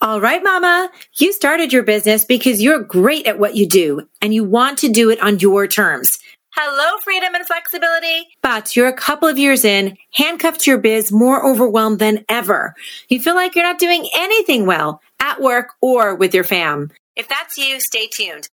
All 0.00 0.20
right, 0.20 0.40
mama. 0.44 0.90
You 1.18 1.32
started 1.32 1.72
your 1.72 1.82
business 1.82 2.24
because 2.24 2.62
you're 2.62 2.78
great 2.78 3.26
at 3.26 3.40
what 3.40 3.56
you 3.56 3.66
do 3.66 4.08
and 4.22 4.32
you 4.32 4.44
want 4.44 4.78
to 4.78 4.88
do 4.88 5.10
it 5.10 5.20
on 5.20 5.40
your 5.40 5.66
terms. 5.66 6.20
Hello, 6.54 6.98
freedom 7.02 7.34
and 7.34 7.44
flexibility. 7.44 8.28
But 8.40 8.76
you're 8.76 8.86
a 8.86 8.92
couple 8.92 9.26
of 9.26 9.38
years 9.38 9.64
in, 9.64 9.98
handcuffed 10.14 10.60
to 10.60 10.70
your 10.70 10.78
biz, 10.78 11.10
more 11.10 11.44
overwhelmed 11.44 11.98
than 11.98 12.24
ever. 12.28 12.76
You 13.08 13.20
feel 13.20 13.34
like 13.34 13.56
you're 13.56 13.64
not 13.64 13.80
doing 13.80 14.08
anything 14.16 14.66
well 14.66 15.02
at 15.18 15.40
work 15.40 15.70
or 15.80 16.14
with 16.14 16.32
your 16.32 16.44
fam. 16.44 16.92
If 17.16 17.28
that's 17.28 17.58
you, 17.58 17.80
stay 17.80 18.06
tuned. 18.06 18.48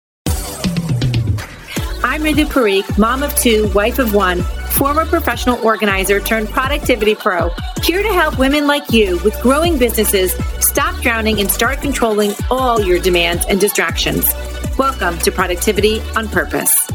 I'm 2.02 2.22
Ritu 2.22 2.46
Parikh, 2.46 2.98
mom 2.98 3.22
of 3.22 3.34
two, 3.36 3.68
wife 3.74 3.98
of 3.98 4.14
one, 4.14 4.42
former 4.74 5.06
professional 5.06 5.56
organizer 5.64 6.18
turned 6.18 6.48
productivity 6.48 7.14
pro, 7.14 7.50
here 7.82 8.02
to 8.02 8.12
help 8.12 8.36
women 8.38 8.66
like 8.66 8.90
you 8.90 9.20
with 9.22 9.40
growing 9.40 9.78
businesses 9.78 10.34
stop 10.58 11.00
drowning 11.00 11.40
and 11.40 11.48
start 11.48 11.80
controlling 11.80 12.32
all 12.50 12.80
your 12.80 12.98
demands 12.98 13.46
and 13.48 13.60
distractions. 13.60 14.32
Welcome 14.76 15.16
to 15.18 15.30
Productivity 15.30 16.00
on 16.16 16.26
Purpose. 16.28 16.86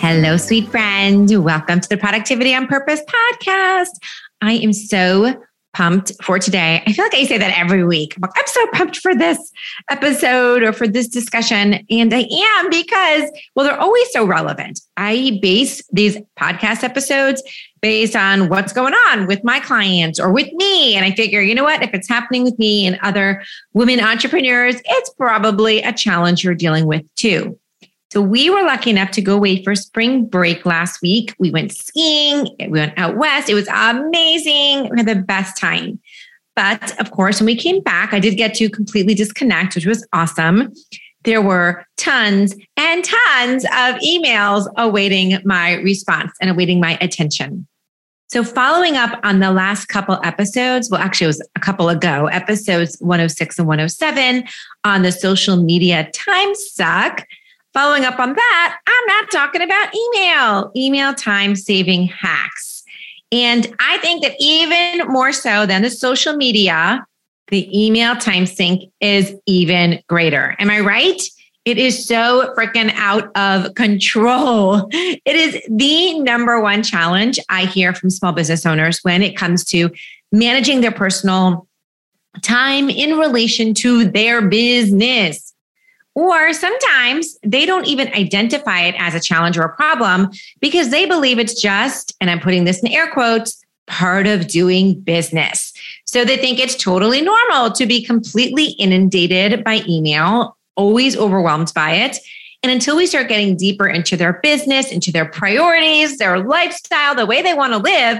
Hello, 0.00 0.36
sweet 0.36 0.68
friend. 0.68 1.28
Welcome 1.44 1.80
to 1.80 1.88
the 1.88 1.96
Productivity 1.96 2.54
on 2.54 2.68
Purpose 2.68 3.02
podcast. 3.02 3.90
I 4.40 4.52
am 4.52 4.72
so 4.72 5.42
pumped 5.72 6.12
for 6.22 6.38
today. 6.38 6.82
I 6.86 6.92
feel 6.92 7.04
like 7.04 7.14
I 7.14 7.24
say 7.24 7.38
that 7.38 7.56
every 7.58 7.84
week. 7.84 8.16
I'm 8.22 8.46
so 8.46 8.66
pumped 8.72 8.96
for 8.98 9.14
this 9.14 9.38
episode 9.90 10.62
or 10.62 10.72
for 10.72 10.88
this 10.88 11.08
discussion. 11.08 11.86
And 11.90 12.12
I 12.12 12.26
am 12.30 12.70
because, 12.70 13.30
well, 13.54 13.66
they're 13.66 13.80
always 13.80 14.10
so 14.10 14.24
relevant. 14.24 14.80
I 14.96 15.38
base 15.42 15.82
these 15.92 16.18
podcast 16.38 16.82
episodes 16.82 17.42
based 17.80 18.16
on 18.16 18.48
what's 18.48 18.72
going 18.72 18.94
on 19.08 19.26
with 19.26 19.44
my 19.44 19.60
clients 19.60 20.18
or 20.18 20.32
with 20.32 20.52
me. 20.54 20.96
And 20.96 21.04
I 21.04 21.12
figure, 21.12 21.40
you 21.40 21.54
know 21.54 21.64
what? 21.64 21.82
If 21.82 21.94
it's 21.94 22.08
happening 22.08 22.42
with 22.42 22.58
me 22.58 22.86
and 22.86 22.98
other 23.02 23.42
women 23.72 24.00
entrepreneurs, 24.00 24.76
it's 24.84 25.10
probably 25.10 25.82
a 25.82 25.92
challenge 25.92 26.42
you're 26.42 26.54
dealing 26.54 26.86
with 26.86 27.02
too. 27.14 27.58
So 28.10 28.22
we 28.22 28.48
were 28.48 28.62
lucky 28.62 28.90
enough 28.90 29.10
to 29.12 29.22
go 29.22 29.34
away 29.34 29.62
for 29.62 29.74
spring 29.74 30.24
break 30.24 30.64
last 30.64 31.02
week. 31.02 31.34
We 31.38 31.50
went 31.50 31.72
skiing, 31.72 32.48
we 32.58 32.68
went 32.68 32.98
out 32.98 33.16
west. 33.16 33.50
It 33.50 33.54
was 33.54 33.68
amazing. 33.68 34.88
We 34.90 34.96
had 34.96 35.06
the 35.06 35.16
best 35.16 35.58
time. 35.58 36.00
But 36.56 36.98
of 37.00 37.10
course, 37.10 37.38
when 37.38 37.46
we 37.46 37.56
came 37.56 37.80
back, 37.82 38.12
I 38.12 38.18
did 38.18 38.36
get 38.36 38.54
to 38.54 38.70
completely 38.70 39.14
disconnect, 39.14 39.74
which 39.74 39.86
was 39.86 40.06
awesome. 40.12 40.72
There 41.24 41.42
were 41.42 41.84
tons 41.96 42.54
and 42.76 43.04
tons 43.04 43.64
of 43.64 43.96
emails 44.00 44.66
awaiting 44.76 45.38
my 45.44 45.74
response 45.74 46.32
and 46.40 46.50
awaiting 46.50 46.80
my 46.80 46.96
attention. 47.00 47.66
So, 48.30 48.44
following 48.44 48.96
up 48.96 49.18
on 49.22 49.40
the 49.40 49.50
last 49.50 49.86
couple 49.86 50.18
episodes, 50.22 50.90
well, 50.90 51.00
actually, 51.00 51.26
it 51.26 51.28
was 51.28 51.48
a 51.56 51.60
couple 51.60 51.88
ago, 51.88 52.26
episodes 52.26 52.96
106 53.00 53.58
and 53.58 53.66
107 53.66 54.44
on 54.84 55.02
the 55.02 55.12
social 55.12 55.56
media 55.62 56.10
time 56.12 56.54
suck. 56.54 57.24
Following 57.74 58.04
up 58.04 58.18
on 58.18 58.34
that, 58.34 58.78
I'm 58.86 59.06
not 59.06 59.30
talking 59.30 59.62
about 59.62 59.94
email, 59.94 60.72
email 60.74 61.14
time 61.14 61.54
saving 61.54 62.06
hacks. 62.06 62.82
And 63.30 63.74
I 63.78 63.98
think 63.98 64.22
that 64.22 64.36
even 64.40 65.06
more 65.08 65.32
so 65.32 65.66
than 65.66 65.82
the 65.82 65.90
social 65.90 66.34
media, 66.34 67.04
the 67.48 67.68
email 67.86 68.16
time 68.16 68.46
sink 68.46 68.90
is 69.00 69.34
even 69.46 70.02
greater. 70.08 70.56
Am 70.58 70.70
I 70.70 70.80
right? 70.80 71.20
It 71.64 71.76
is 71.76 72.06
so 72.06 72.54
freaking 72.56 72.92
out 72.94 73.30
of 73.36 73.74
control. 73.74 74.88
It 74.92 75.36
is 75.36 75.60
the 75.68 76.18
number 76.20 76.60
one 76.60 76.82
challenge 76.82 77.38
I 77.50 77.66
hear 77.66 77.92
from 77.92 78.08
small 78.08 78.32
business 78.32 78.64
owners 78.64 79.00
when 79.02 79.22
it 79.22 79.36
comes 79.36 79.62
to 79.66 79.90
managing 80.32 80.80
their 80.80 80.92
personal 80.92 81.66
time 82.42 82.88
in 82.88 83.18
relation 83.18 83.74
to 83.74 84.06
their 84.06 84.40
business. 84.48 85.47
Or 86.18 86.52
sometimes 86.52 87.38
they 87.44 87.64
don't 87.64 87.86
even 87.86 88.08
identify 88.08 88.80
it 88.80 88.96
as 88.98 89.14
a 89.14 89.20
challenge 89.20 89.56
or 89.56 89.62
a 89.62 89.72
problem 89.76 90.30
because 90.58 90.90
they 90.90 91.06
believe 91.06 91.38
it's 91.38 91.62
just, 91.62 92.12
and 92.20 92.28
I'm 92.28 92.40
putting 92.40 92.64
this 92.64 92.80
in 92.82 92.88
air 92.88 93.08
quotes, 93.08 93.64
part 93.86 94.26
of 94.26 94.48
doing 94.48 94.98
business. 94.98 95.72
So 96.06 96.24
they 96.24 96.36
think 96.36 96.58
it's 96.58 96.74
totally 96.74 97.22
normal 97.22 97.70
to 97.70 97.86
be 97.86 98.02
completely 98.04 98.70
inundated 98.80 99.62
by 99.62 99.82
email, 99.88 100.56
always 100.74 101.16
overwhelmed 101.16 101.70
by 101.72 101.92
it. 101.92 102.18
And 102.64 102.72
until 102.72 102.96
we 102.96 103.06
start 103.06 103.28
getting 103.28 103.56
deeper 103.56 103.86
into 103.86 104.16
their 104.16 104.40
business, 104.42 104.90
into 104.90 105.12
their 105.12 105.26
priorities, 105.26 106.18
their 106.18 106.40
lifestyle, 106.40 107.14
the 107.14 107.26
way 107.26 107.42
they 107.42 107.54
want 107.54 107.74
to 107.74 107.78
live, 107.78 108.18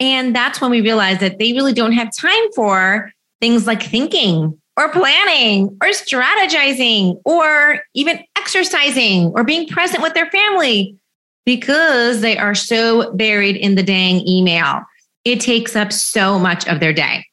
and 0.00 0.34
that's 0.34 0.60
when 0.60 0.72
we 0.72 0.80
realize 0.80 1.20
that 1.20 1.38
they 1.38 1.52
really 1.52 1.74
don't 1.74 1.92
have 1.92 2.12
time 2.12 2.52
for 2.56 3.12
things 3.40 3.68
like 3.68 3.84
thinking 3.84 4.60
or 4.76 4.90
planning 4.90 5.76
or 5.82 5.88
strategizing 5.88 7.20
or 7.24 7.80
even 7.94 8.20
exercising 8.36 9.26
or 9.34 9.44
being 9.44 9.68
present 9.68 10.02
with 10.02 10.14
their 10.14 10.30
family 10.30 10.96
because 11.44 12.20
they 12.20 12.36
are 12.36 12.54
so 12.54 13.12
buried 13.12 13.56
in 13.56 13.74
the 13.74 13.82
dang 13.82 14.26
email. 14.26 14.82
It 15.24 15.40
takes 15.40 15.76
up 15.76 15.92
so 15.92 16.38
much 16.38 16.66
of 16.66 16.80
their 16.80 16.92
day. 16.92 17.24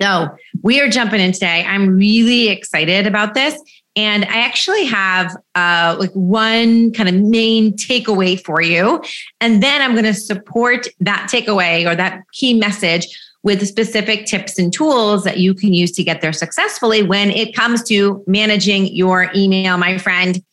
So 0.00 0.28
we 0.62 0.80
are 0.80 0.88
jumping 0.88 1.20
in 1.20 1.32
today. 1.32 1.64
I'm 1.66 1.96
really 1.96 2.48
excited 2.48 3.06
about 3.06 3.34
this. 3.34 3.60
And 3.96 4.24
I 4.26 4.42
actually 4.42 4.84
have 4.84 5.36
uh, 5.56 5.96
like 5.98 6.12
one 6.12 6.92
kind 6.92 7.08
of 7.08 7.16
main 7.16 7.76
takeaway 7.76 8.40
for 8.40 8.60
you. 8.62 9.02
And 9.40 9.60
then 9.60 9.82
I'm 9.82 9.92
going 9.92 10.04
to 10.04 10.14
support 10.14 10.86
that 11.00 11.28
takeaway 11.30 11.90
or 11.90 11.96
that 11.96 12.22
key 12.32 12.54
message 12.54 13.08
with 13.48 13.66
specific 13.66 14.26
tips 14.26 14.58
and 14.58 14.74
tools 14.74 15.24
that 15.24 15.38
you 15.38 15.54
can 15.54 15.72
use 15.72 15.90
to 15.90 16.04
get 16.04 16.20
there 16.20 16.34
successfully 16.34 17.02
when 17.02 17.30
it 17.30 17.56
comes 17.56 17.82
to 17.82 18.22
managing 18.26 18.94
your 18.94 19.30
email, 19.34 19.78
my 19.78 19.96
friend. 19.96 20.44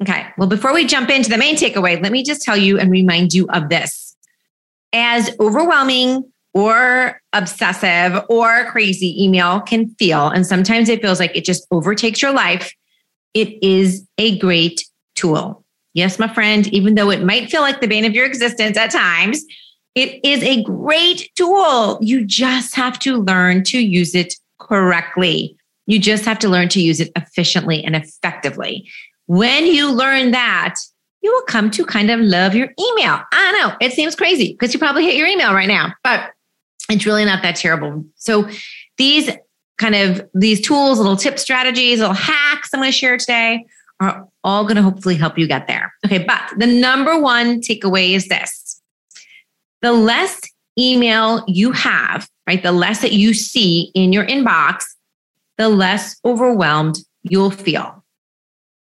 Okay, 0.00 0.26
well, 0.38 0.48
before 0.48 0.72
we 0.72 0.86
jump 0.86 1.10
into 1.10 1.28
the 1.28 1.36
main 1.36 1.54
takeaway, 1.54 2.02
let 2.02 2.10
me 2.10 2.22
just 2.22 2.40
tell 2.40 2.56
you 2.56 2.78
and 2.78 2.90
remind 2.90 3.34
you 3.34 3.46
of 3.50 3.68
this. 3.68 4.16
As 4.94 5.36
overwhelming 5.38 6.32
or 6.54 7.20
obsessive 7.34 8.24
or 8.30 8.70
crazy 8.70 9.22
email 9.22 9.60
can 9.60 9.90
feel, 9.98 10.28
and 10.28 10.46
sometimes 10.46 10.88
it 10.88 11.02
feels 11.02 11.20
like 11.20 11.36
it 11.36 11.44
just 11.44 11.66
overtakes 11.70 12.22
your 12.22 12.32
life, 12.32 12.72
it 13.34 13.62
is 13.62 14.08
a 14.16 14.38
great 14.38 14.88
tool. 15.14 15.62
Yes, 15.92 16.18
my 16.18 16.32
friend, 16.32 16.66
even 16.68 16.94
though 16.94 17.10
it 17.10 17.22
might 17.22 17.50
feel 17.50 17.60
like 17.60 17.82
the 17.82 17.86
bane 17.86 18.06
of 18.06 18.14
your 18.14 18.24
existence 18.24 18.78
at 18.78 18.90
times, 18.92 19.44
it 19.94 20.20
is 20.24 20.42
a 20.42 20.62
great 20.62 21.30
tool. 21.36 21.98
You 22.00 22.24
just 22.24 22.74
have 22.74 22.98
to 23.00 23.16
learn 23.18 23.64
to 23.64 23.78
use 23.78 24.14
it 24.14 24.34
correctly. 24.58 25.56
You 25.86 25.98
just 25.98 26.24
have 26.24 26.38
to 26.40 26.48
learn 26.48 26.68
to 26.70 26.80
use 26.80 27.00
it 27.00 27.10
efficiently 27.16 27.82
and 27.82 27.96
effectively. 27.96 28.88
When 29.26 29.66
you 29.66 29.90
learn 29.90 30.30
that, 30.30 30.76
you 31.22 31.32
will 31.32 31.42
come 31.42 31.70
to 31.72 31.84
kind 31.84 32.10
of 32.10 32.20
love 32.20 32.54
your 32.54 32.68
email. 32.78 33.20
I 33.32 33.52
know 33.60 33.76
it 33.80 33.92
seems 33.92 34.14
crazy 34.14 34.52
because 34.52 34.72
you 34.72 34.78
probably 34.78 35.04
hate 35.04 35.16
your 35.16 35.26
email 35.26 35.52
right 35.52 35.68
now, 35.68 35.92
but 36.02 36.30
it's 36.88 37.04
really 37.04 37.24
not 37.24 37.42
that 37.42 37.56
terrible. 37.56 38.04
So 38.16 38.48
these 38.96 39.30
kind 39.78 39.94
of 39.94 40.28
these 40.34 40.60
tools, 40.60 40.98
little 40.98 41.16
tip 41.16 41.38
strategies, 41.38 42.00
little 42.00 42.14
hacks 42.14 42.70
I'm 42.72 42.80
going 42.80 42.90
to 42.90 42.96
share 42.96 43.16
today 43.16 43.66
are 44.00 44.26
all 44.44 44.64
going 44.64 44.76
to 44.76 44.82
hopefully 44.82 45.16
help 45.16 45.38
you 45.38 45.46
get 45.46 45.66
there. 45.66 45.92
Okay, 46.06 46.24
but 46.24 46.40
the 46.56 46.66
number 46.66 47.20
one 47.20 47.60
takeaway 47.60 48.14
is 48.14 48.28
this 48.28 48.79
the 49.82 49.92
less 49.92 50.40
email 50.78 51.44
you 51.46 51.72
have, 51.72 52.28
right? 52.46 52.62
The 52.62 52.72
less 52.72 53.00
that 53.02 53.12
you 53.12 53.34
see 53.34 53.90
in 53.94 54.12
your 54.12 54.26
inbox, 54.26 54.84
the 55.58 55.68
less 55.68 56.18
overwhelmed 56.24 56.98
you'll 57.22 57.50
feel, 57.50 58.02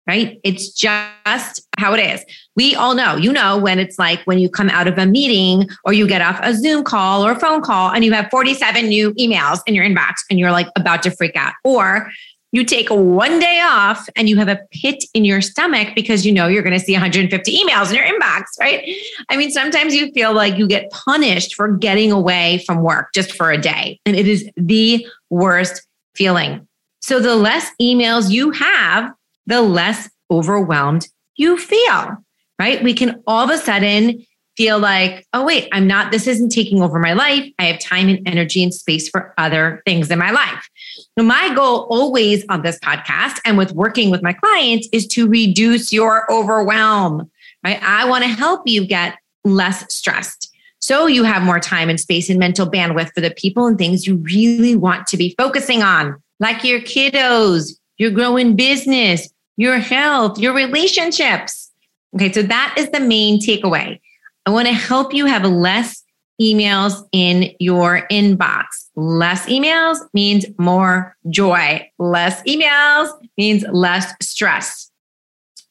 right? 0.07 0.39
It's 0.43 0.71
just 0.71 1.67
how 1.77 1.93
it 1.93 1.99
is. 1.99 2.23
We 2.55 2.75
all 2.75 2.95
know, 2.95 3.15
you 3.17 3.33
know, 3.33 3.57
when 3.57 3.79
it's 3.79 3.99
like 3.99 4.21
when 4.25 4.39
you 4.39 4.49
come 4.49 4.69
out 4.69 4.87
of 4.87 4.97
a 4.97 5.05
meeting 5.05 5.69
or 5.83 5.93
you 5.93 6.07
get 6.07 6.21
off 6.21 6.39
a 6.41 6.53
Zoom 6.55 6.83
call 6.83 7.25
or 7.25 7.31
a 7.31 7.39
phone 7.39 7.61
call 7.61 7.91
and 7.91 8.05
you 8.05 8.13
have 8.13 8.29
47 8.29 8.87
new 8.87 9.13
emails 9.15 9.59
in 9.65 9.75
your 9.75 9.85
inbox 9.85 10.15
and 10.29 10.39
you're 10.39 10.51
like 10.51 10.67
about 10.77 11.03
to 11.03 11.11
freak 11.11 11.35
out. 11.35 11.53
Or 11.63 12.09
you 12.51 12.65
take 12.65 12.89
one 12.89 13.39
day 13.39 13.61
off 13.63 14.09
and 14.15 14.27
you 14.27 14.35
have 14.37 14.49
a 14.49 14.59
pit 14.71 15.03
in 15.13 15.23
your 15.23 15.41
stomach 15.41 15.89
because 15.95 16.25
you 16.25 16.33
know 16.33 16.47
you're 16.47 16.63
going 16.63 16.77
to 16.77 16.83
see 16.83 16.93
150 16.93 17.57
emails 17.57 17.89
in 17.89 17.95
your 17.95 18.05
inbox, 18.05 18.43
right? 18.59 18.87
I 19.29 19.37
mean, 19.37 19.51
sometimes 19.51 19.95
you 19.95 20.11
feel 20.11 20.33
like 20.33 20.57
you 20.57 20.67
get 20.67 20.91
punished 20.91 21.55
for 21.55 21.75
getting 21.77 22.11
away 22.11 22.61
from 22.65 22.83
work 22.83 23.09
just 23.13 23.31
for 23.33 23.51
a 23.51 23.57
day. 23.57 23.99
And 24.05 24.15
it 24.15 24.27
is 24.27 24.49
the 24.57 25.05
worst 25.29 25.87
feeling. 26.13 26.67
So 26.99 27.19
the 27.19 27.35
less 27.35 27.71
emails 27.81 28.29
you 28.29 28.51
have, 28.51 29.11
the 29.45 29.61
less 29.61 30.09
overwhelmed 30.29 31.07
you 31.35 31.57
feel, 31.57 32.17
right? 32.59 32.83
We 32.83 32.93
can 32.93 33.23
all 33.25 33.43
of 33.43 33.49
a 33.49 33.57
sudden 33.57 34.25
feel 34.57 34.77
like, 34.77 35.25
oh, 35.33 35.45
wait, 35.45 35.69
I'm 35.71 35.87
not, 35.87 36.11
this 36.11 36.27
isn't 36.27 36.49
taking 36.49 36.83
over 36.83 36.99
my 36.99 37.13
life. 37.13 37.49
I 37.57 37.65
have 37.65 37.79
time 37.79 38.09
and 38.09 38.27
energy 38.27 38.61
and 38.61 38.73
space 38.73 39.09
for 39.09 39.33
other 39.37 39.81
things 39.85 40.11
in 40.11 40.19
my 40.19 40.31
life. 40.31 40.69
My 41.17 41.53
goal 41.53 41.87
always 41.89 42.45
on 42.47 42.61
this 42.61 42.79
podcast 42.79 43.39
and 43.43 43.57
with 43.57 43.73
working 43.73 44.11
with 44.11 44.23
my 44.23 44.33
clients 44.33 44.87
is 44.93 45.05
to 45.07 45.27
reduce 45.27 45.91
your 45.91 46.31
overwhelm, 46.31 47.29
right? 47.65 47.81
I 47.83 48.05
want 48.05 48.23
to 48.23 48.29
help 48.29 48.61
you 48.65 48.85
get 48.85 49.17
less 49.43 49.93
stressed. 49.93 50.47
so 50.79 51.05
you 51.05 51.23
have 51.23 51.43
more 51.43 51.59
time 51.59 51.89
and 51.89 51.99
space 51.99 52.29
and 52.29 52.39
mental 52.39 52.65
bandwidth 52.65 53.13
for 53.13 53.21
the 53.21 53.31
people 53.31 53.67
and 53.67 53.77
things 53.77 54.07
you 54.07 54.15
really 54.17 54.75
want 54.75 55.05
to 55.07 55.17
be 55.17 55.35
focusing 55.37 55.83
on, 55.83 56.21
like 56.39 56.63
your 56.63 56.79
kiddos, 56.79 57.73
your 57.97 58.09
growing 58.09 58.55
business, 58.55 59.29
your 59.57 59.77
health, 59.77 60.39
your 60.39 60.53
relationships. 60.53 61.69
Okay, 62.15 62.31
so 62.31 62.41
that 62.41 62.73
is 62.77 62.89
the 62.89 62.99
main 62.99 63.39
takeaway. 63.39 63.99
I 64.45 64.49
want 64.49 64.67
to 64.67 64.73
help 64.73 65.13
you 65.13 65.27
have 65.27 65.43
less 65.43 66.00
emails 66.41 67.07
in 67.11 67.53
your 67.59 68.07
inbox. 68.11 68.65
Less 68.95 69.45
emails 69.45 69.99
means 70.13 70.45
more 70.57 71.15
joy. 71.29 71.87
Less 71.99 72.41
emails 72.43 73.09
means 73.37 73.63
less 73.71 74.11
stress. 74.21 74.89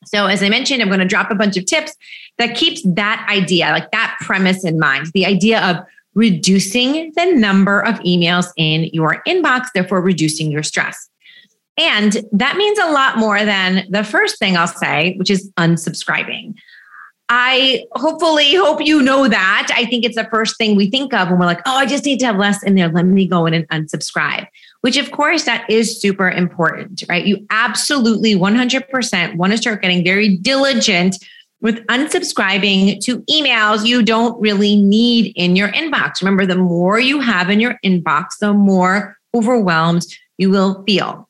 So, 0.06 0.26
as 0.26 0.42
I 0.42 0.48
mentioned, 0.48 0.80
I'm 0.80 0.88
going 0.88 1.00
to 1.00 1.06
drop 1.06 1.30
a 1.30 1.34
bunch 1.34 1.56
of 1.56 1.66
tips 1.66 1.94
that 2.38 2.56
keeps 2.56 2.82
that 2.84 3.26
idea, 3.28 3.70
like 3.70 3.90
that 3.90 4.16
premise 4.20 4.64
in 4.64 4.78
mind 4.78 5.08
the 5.12 5.26
idea 5.26 5.60
of 5.68 5.76
reducing 6.14 7.12
the 7.14 7.26
number 7.34 7.80
of 7.80 7.96
emails 8.00 8.46
in 8.56 8.84
your 8.92 9.22
inbox, 9.26 9.66
therefore 9.74 10.00
reducing 10.00 10.50
your 10.50 10.62
stress. 10.62 11.08
And 11.78 12.18
that 12.32 12.56
means 12.56 12.78
a 12.78 12.90
lot 12.90 13.18
more 13.18 13.44
than 13.44 13.86
the 13.90 14.04
first 14.04 14.38
thing 14.38 14.56
I'll 14.56 14.66
say, 14.66 15.14
which 15.16 15.30
is 15.30 15.50
unsubscribing. 15.52 16.54
I 17.32 17.86
hopefully 17.92 18.56
hope 18.56 18.84
you 18.84 19.02
know 19.02 19.28
that. 19.28 19.68
I 19.76 19.86
think 19.86 20.04
it's 20.04 20.16
the 20.16 20.28
first 20.32 20.58
thing 20.58 20.74
we 20.74 20.90
think 20.90 21.14
of 21.14 21.30
when 21.30 21.38
we're 21.38 21.46
like, 21.46 21.62
oh, 21.64 21.76
I 21.76 21.86
just 21.86 22.04
need 22.04 22.18
to 22.20 22.26
have 22.26 22.36
less 22.36 22.60
in 22.64 22.74
there. 22.74 22.88
Let 22.88 23.06
me 23.06 23.24
go 23.24 23.46
in 23.46 23.54
and 23.54 23.68
unsubscribe, 23.68 24.48
which 24.80 24.96
of 24.96 25.12
course 25.12 25.44
that 25.44 25.64
is 25.70 26.00
super 26.00 26.28
important, 26.28 27.04
right? 27.08 27.24
You 27.24 27.46
absolutely 27.50 28.34
100% 28.34 29.36
want 29.36 29.52
to 29.52 29.58
start 29.58 29.80
getting 29.80 30.04
very 30.04 30.38
diligent 30.38 31.24
with 31.60 31.86
unsubscribing 31.86 32.98
to 33.04 33.20
emails 33.22 33.86
you 33.86 34.02
don't 34.02 34.40
really 34.40 34.74
need 34.74 35.32
in 35.36 35.54
your 35.54 35.68
inbox. 35.68 36.20
Remember, 36.20 36.46
the 36.46 36.56
more 36.56 36.98
you 36.98 37.20
have 37.20 37.48
in 37.48 37.60
your 37.60 37.78
inbox, 37.84 38.38
the 38.40 38.52
more 38.52 39.16
overwhelmed 39.36 40.04
you 40.36 40.50
will 40.50 40.82
feel. 40.82 41.29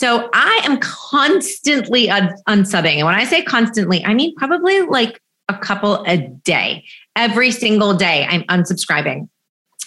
So 0.00 0.30
I 0.32 0.60
am 0.64 0.78
constantly 0.78 2.06
unsubbing. 2.06 2.96
And 2.96 3.06
when 3.06 3.14
I 3.14 3.24
say 3.24 3.42
constantly, 3.42 4.04
I 4.04 4.14
mean 4.14 4.34
probably 4.36 4.82
like 4.82 5.20
a 5.48 5.56
couple 5.56 6.04
a 6.06 6.18
day. 6.18 6.84
Every 7.16 7.50
single 7.50 7.94
day, 7.94 8.26
I'm 8.28 8.42
unsubscribing 8.44 9.28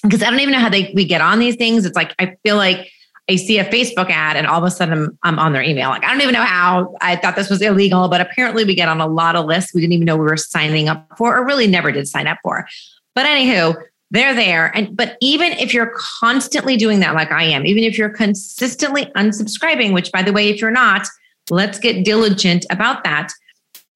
because 0.03 0.21
I 0.21 0.29
don't 0.29 0.39
even 0.39 0.53
know 0.53 0.59
how 0.59 0.69
they 0.69 0.91
we 0.93 1.05
get 1.05 1.21
on 1.21 1.39
these 1.39 1.55
things. 1.55 1.85
It's 1.85 1.95
like 1.95 2.13
I 2.19 2.35
feel 2.43 2.57
like 2.57 2.89
I 3.29 3.37
see 3.37 3.59
a 3.59 3.65
Facebook 3.65 4.09
ad 4.09 4.35
and 4.35 4.47
all 4.47 4.57
of 4.57 4.65
a 4.65 4.71
sudden 4.71 4.93
I'm, 4.93 5.17
I'm 5.23 5.39
on 5.39 5.53
their 5.53 5.61
email. 5.61 5.89
Like 5.89 6.03
I 6.03 6.11
don't 6.11 6.21
even 6.21 6.33
know 6.33 6.43
how 6.43 6.95
I 6.99 7.15
thought 7.15 7.35
this 7.37 7.49
was 7.49 7.61
illegal, 7.61 8.09
but 8.09 8.19
apparently 8.19 8.65
we 8.65 8.75
get 8.75 8.89
on 8.89 8.99
a 8.99 9.07
lot 9.07 9.35
of 9.35 9.45
lists 9.45 9.73
we 9.73 9.81
didn't 9.81 9.93
even 9.93 10.05
know 10.05 10.17
we 10.17 10.25
were 10.25 10.35
signing 10.35 10.89
up 10.89 11.07
for 11.17 11.37
or 11.37 11.45
really 11.45 11.67
never 11.67 11.91
did 11.91 12.07
sign 12.07 12.27
up 12.27 12.39
for. 12.43 12.67
But 13.15 13.25
anywho, 13.25 13.81
they're 14.11 14.35
there. 14.35 14.75
And 14.75 14.95
but 14.95 15.17
even 15.21 15.53
if 15.53 15.73
you're 15.73 15.93
constantly 15.95 16.77
doing 16.77 16.99
that, 16.99 17.15
like 17.15 17.31
I 17.31 17.43
am, 17.43 17.65
even 17.65 17.83
if 17.83 17.97
you're 17.97 18.09
consistently 18.09 19.05
unsubscribing, 19.15 19.93
which 19.93 20.11
by 20.11 20.21
the 20.21 20.33
way, 20.33 20.49
if 20.49 20.61
you're 20.61 20.69
not, 20.69 21.07
let's 21.49 21.79
get 21.79 22.05
diligent 22.05 22.65
about 22.69 23.03
that. 23.05 23.31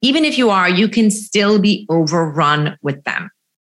Even 0.02 0.26
if 0.26 0.38
you 0.38 0.50
are, 0.50 0.70
you 0.70 0.88
can 0.88 1.12
still 1.12 1.60
be 1.60 1.86
overrun 1.90 2.78
with 2.82 3.04
them. 3.04 3.30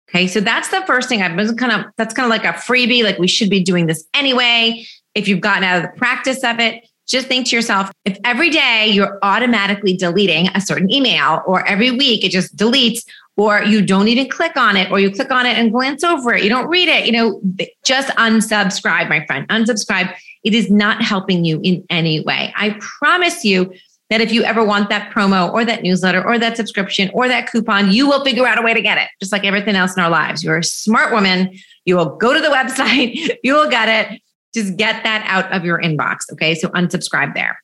Okay. 0.08 0.26
So 0.26 0.40
that's 0.40 0.69
the 0.69 0.82
first 0.87 1.08
thing 1.08 1.22
I've 1.22 1.37
been 1.37 1.56
kind 1.56 1.72
of 1.72 1.92
that's 1.96 2.14
kind 2.14 2.25
of 2.25 2.31
like 2.31 2.44
a 2.44 2.58
freebie, 2.58 3.04
like 3.04 3.19
we 3.19 3.28
should 3.28 3.50
be 3.50 3.62
doing 3.62 3.86
this 3.86 4.04
anyway. 4.14 4.84
If 5.14 5.28
you've 5.28 5.40
gotten 5.40 5.64
out 5.64 5.76
of 5.76 5.82
the 5.82 5.98
practice 5.98 6.43
of 6.43 6.58
it, 6.58 6.84
just 7.06 7.26
think 7.26 7.48
to 7.48 7.56
yourself 7.56 7.90
if 8.04 8.16
every 8.25 8.50
day 8.50 8.88
you're 8.88 9.19
automatically 9.22 9.96
deleting 9.96 10.48
a 10.54 10.60
certain 10.60 10.90
email 10.93 11.43
or 11.44 11.66
every 11.66 11.90
week 11.90 12.25
it 12.25 12.31
just 12.31 12.56
deletes 12.56 13.04
or 13.37 13.62
you 13.62 13.81
don't 13.81 14.09
even 14.09 14.29
click 14.29 14.56
on 14.56 14.77
it, 14.77 14.91
or 14.91 15.00
you 15.00 15.11
click 15.11 15.31
on 15.31 15.47
it 15.47 15.56
and 15.56 15.73
glance 15.73 16.05
over 16.05 16.35
it. 16.35 16.43
You 16.43 16.50
don't 16.50 16.69
read 16.69 16.88
it. 16.88 17.06
You 17.06 17.12
know, 17.12 17.41
just 17.85 18.09
unsubscribe, 18.17 19.09
my 19.09 19.25
friend. 19.27 19.49
Unsubscribe. 19.49 20.15
It 20.44 20.55
is 20.55 20.71
not 20.71 21.03
helping 21.03 21.44
you 21.44 21.61
in 21.62 21.85
any 21.91 22.21
way. 22.21 22.53
I 22.56 22.77
promise 22.81 23.44
you 23.44 23.73
that 24.11 24.21
if 24.21 24.32
you 24.32 24.43
ever 24.43 24.65
want 24.65 24.88
that 24.91 25.12
promo 25.12 25.53
or 25.53 25.65
that 25.65 25.82
newsletter 25.82 26.23
or 26.25 26.38
that 26.38 26.56
subscription 26.56 27.11
or 27.15 27.29
that 27.29 27.50
coupon, 27.50 27.93
you 27.93 28.09
will 28.09 28.25
figure 28.25 28.47
out 28.47 28.59
a 28.59 28.62
way 28.62 28.75
to 28.75 28.82
get 28.82 28.99
it, 28.99 29.09
just 29.21 29.32
like 29.32 29.44
everything 29.44 29.77
else 29.77 29.97
in 29.97 30.03
our 30.03 30.11
lives. 30.11 30.43
You're 30.43 30.59
a 30.59 30.65
smart 30.65 31.12
woman. 31.12 31.56
You 31.85 31.97
will 31.97 32.17
go 32.17 32.35
to 32.35 32.41
the 32.41 32.49
website, 32.55 33.37
you 33.43 33.55
will 33.55 33.71
get 33.71 33.88
it. 33.88 34.21
Just 34.53 34.77
get 34.77 35.05
that 35.05 35.25
out 35.29 35.50
of 35.53 35.65
your 35.65 35.81
inbox. 35.81 36.31
Okay. 36.32 36.56
So 36.56 36.69
unsubscribe 36.71 37.35
there. 37.35 37.62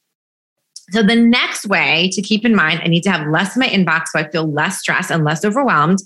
So 0.92 1.02
the 1.02 1.16
next 1.16 1.66
way 1.66 2.10
to 2.12 2.22
keep 2.22 2.44
in 2.44 2.54
mind, 2.54 2.80
I 2.82 2.88
need 2.88 3.02
to 3.02 3.10
have 3.10 3.28
less 3.28 3.56
in 3.56 3.60
my 3.60 3.68
inbox 3.68 4.08
so 4.12 4.20
I 4.20 4.30
feel 4.30 4.50
less 4.50 4.80
stressed 4.80 5.10
and 5.10 5.24
less 5.24 5.44
overwhelmed, 5.44 5.98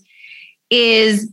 is 0.71 1.31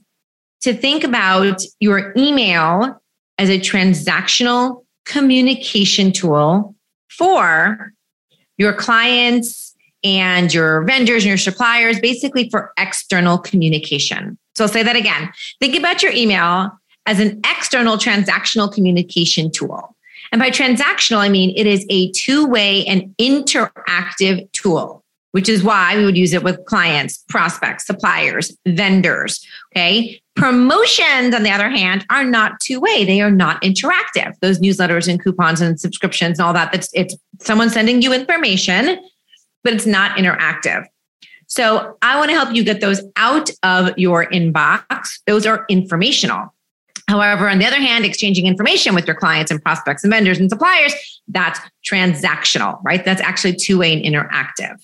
to 0.62 0.74
think 0.74 1.04
about 1.04 1.62
your 1.80 2.14
email 2.18 3.02
as 3.38 3.50
a 3.50 3.60
transactional 3.60 4.84
communication 5.06 6.12
tool 6.12 6.76
for 7.10 7.94
your 8.58 8.74
clients 8.74 9.76
and 10.04 10.54
your 10.54 10.84
vendors 10.84 11.24
and 11.24 11.30
your 11.30 11.38
suppliers, 11.38 12.00
basically 12.00 12.50
for 12.50 12.74
external 12.78 13.38
communication. 13.38 14.38
So 14.56 14.66
I'll 14.66 14.70
say 14.70 14.84
that 14.84 14.96
again. 14.96 15.32
Think 15.60 15.76
about 15.76 16.04
your 16.04 16.12
email 16.12 16.72
as 17.06 17.20
an 17.20 17.40
external 17.46 17.98
transactional 17.98 18.74
communication 18.74 19.52
tool. 19.52 19.96
And 20.32 20.40
by 20.40 20.50
transactional, 20.50 21.18
I 21.18 21.30
mean 21.30 21.54
it 21.56 21.68
is 21.68 21.86
a 21.90 22.12
two 22.12 22.46
way 22.48 22.86
and 22.86 23.16
interactive 23.18 24.52
tool, 24.52 25.04
which 25.32 25.50
is 25.50 25.64
why 25.64 25.98
we 25.98 26.06
would 26.06 26.18
use 26.18 26.34
it 26.34 26.44
with 26.44 26.64
clients, 26.66 27.24
prospects, 27.30 27.86
suppliers, 27.86 28.56
vendors. 28.68 29.46
Okay. 29.76 30.22
Promotions, 30.36 31.34
on 31.34 31.42
the 31.42 31.50
other 31.50 31.70
hand, 31.70 32.06
are 32.12 32.24
not 32.24 32.60
two 32.60 32.80
way. 32.80 33.06
They 33.06 33.22
are 33.22 33.32
not 33.32 33.62
interactive. 33.64 34.34
Those 34.40 34.60
newsletters 34.60 35.08
and 35.08 35.22
coupons 35.22 35.62
and 35.62 35.80
subscriptions 35.80 36.38
and 36.38 36.46
all 36.46 36.54
that, 36.54 36.72
that's 36.72 36.90
it's 36.94 37.16
someone 37.40 37.70
sending 37.70 38.02
you 38.02 38.14
information, 38.14 39.00
but 39.64 39.74
it's 39.74 39.88
not 39.88 40.18
interactive. 40.18 40.86
So 41.48 41.98
I 42.02 42.18
want 42.18 42.30
to 42.30 42.36
help 42.36 42.54
you 42.54 42.64
get 42.64 42.82
those 42.82 43.02
out 43.16 43.50
of 43.64 43.98
your 43.98 44.26
inbox. 44.26 45.22
Those 45.26 45.46
are 45.46 45.66
informational. 45.70 46.54
However, 47.07 47.50
on 47.50 47.59
the 47.59 47.65
other 47.65 47.80
hand, 47.80 48.04
exchanging 48.04 48.48
information 48.48 48.94
with 48.94 49.07
your 49.07 49.15
clients 49.15 49.50
and 49.50 49.62
prospects 49.63 50.04
and 50.04 50.12
vendors 50.12 50.39
and 50.39 50.50
suppliers, 50.50 50.94
that's 51.30 51.59
transactional, 51.89 52.80
right? 52.83 53.04
That's 53.04 53.21
actually 53.21 53.56
two 53.56 53.77
way 53.77 53.94
and 53.94 54.04
interactive. 54.04 54.75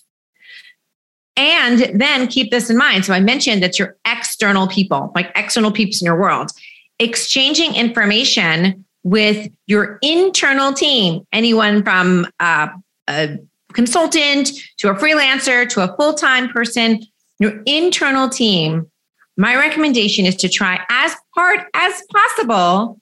And 1.35 1.99
then 1.99 2.27
keep 2.27 2.51
this 2.51 2.69
in 2.69 2.77
mind. 2.77 3.05
So 3.05 3.13
I 3.13 3.19
mentioned 3.19 3.61
that 3.63 3.77
your 3.77 3.97
external 4.05 4.67
people, 4.67 5.11
like 5.15 5.31
external 5.35 5.71
peeps 5.71 6.01
in 6.01 6.05
your 6.05 6.19
world, 6.19 6.51
exchanging 6.99 7.75
information 7.75 8.85
with 9.03 9.51
your 9.65 9.99
internal 10.01 10.73
team, 10.73 11.25
anyone 11.33 11.83
from 11.83 12.27
uh, 12.39 12.67
a 13.09 13.37
consultant 13.73 14.51
to 14.77 14.89
a 14.89 14.93
freelancer 14.95 15.67
to 15.69 15.81
a 15.81 15.93
full 15.97 16.13
time 16.13 16.49
person, 16.49 17.01
your 17.39 17.61
internal 17.65 18.29
team 18.29 18.89
my 19.37 19.55
recommendation 19.55 20.25
is 20.25 20.35
to 20.37 20.49
try 20.49 20.79
as 20.89 21.15
hard 21.35 21.61
as 21.73 22.03
possible 22.11 22.99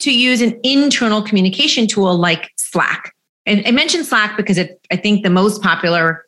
to 0.00 0.12
use 0.12 0.40
an 0.40 0.58
internal 0.62 1.22
communication 1.22 1.86
tool 1.86 2.16
like 2.16 2.50
Slack. 2.56 3.14
And 3.46 3.62
I 3.66 3.70
mentioned 3.70 4.06
Slack 4.06 4.36
because 4.36 4.58
it's, 4.58 4.72
I 4.90 4.96
think, 4.96 5.22
the 5.22 5.30
most 5.30 5.62
popular 5.62 6.24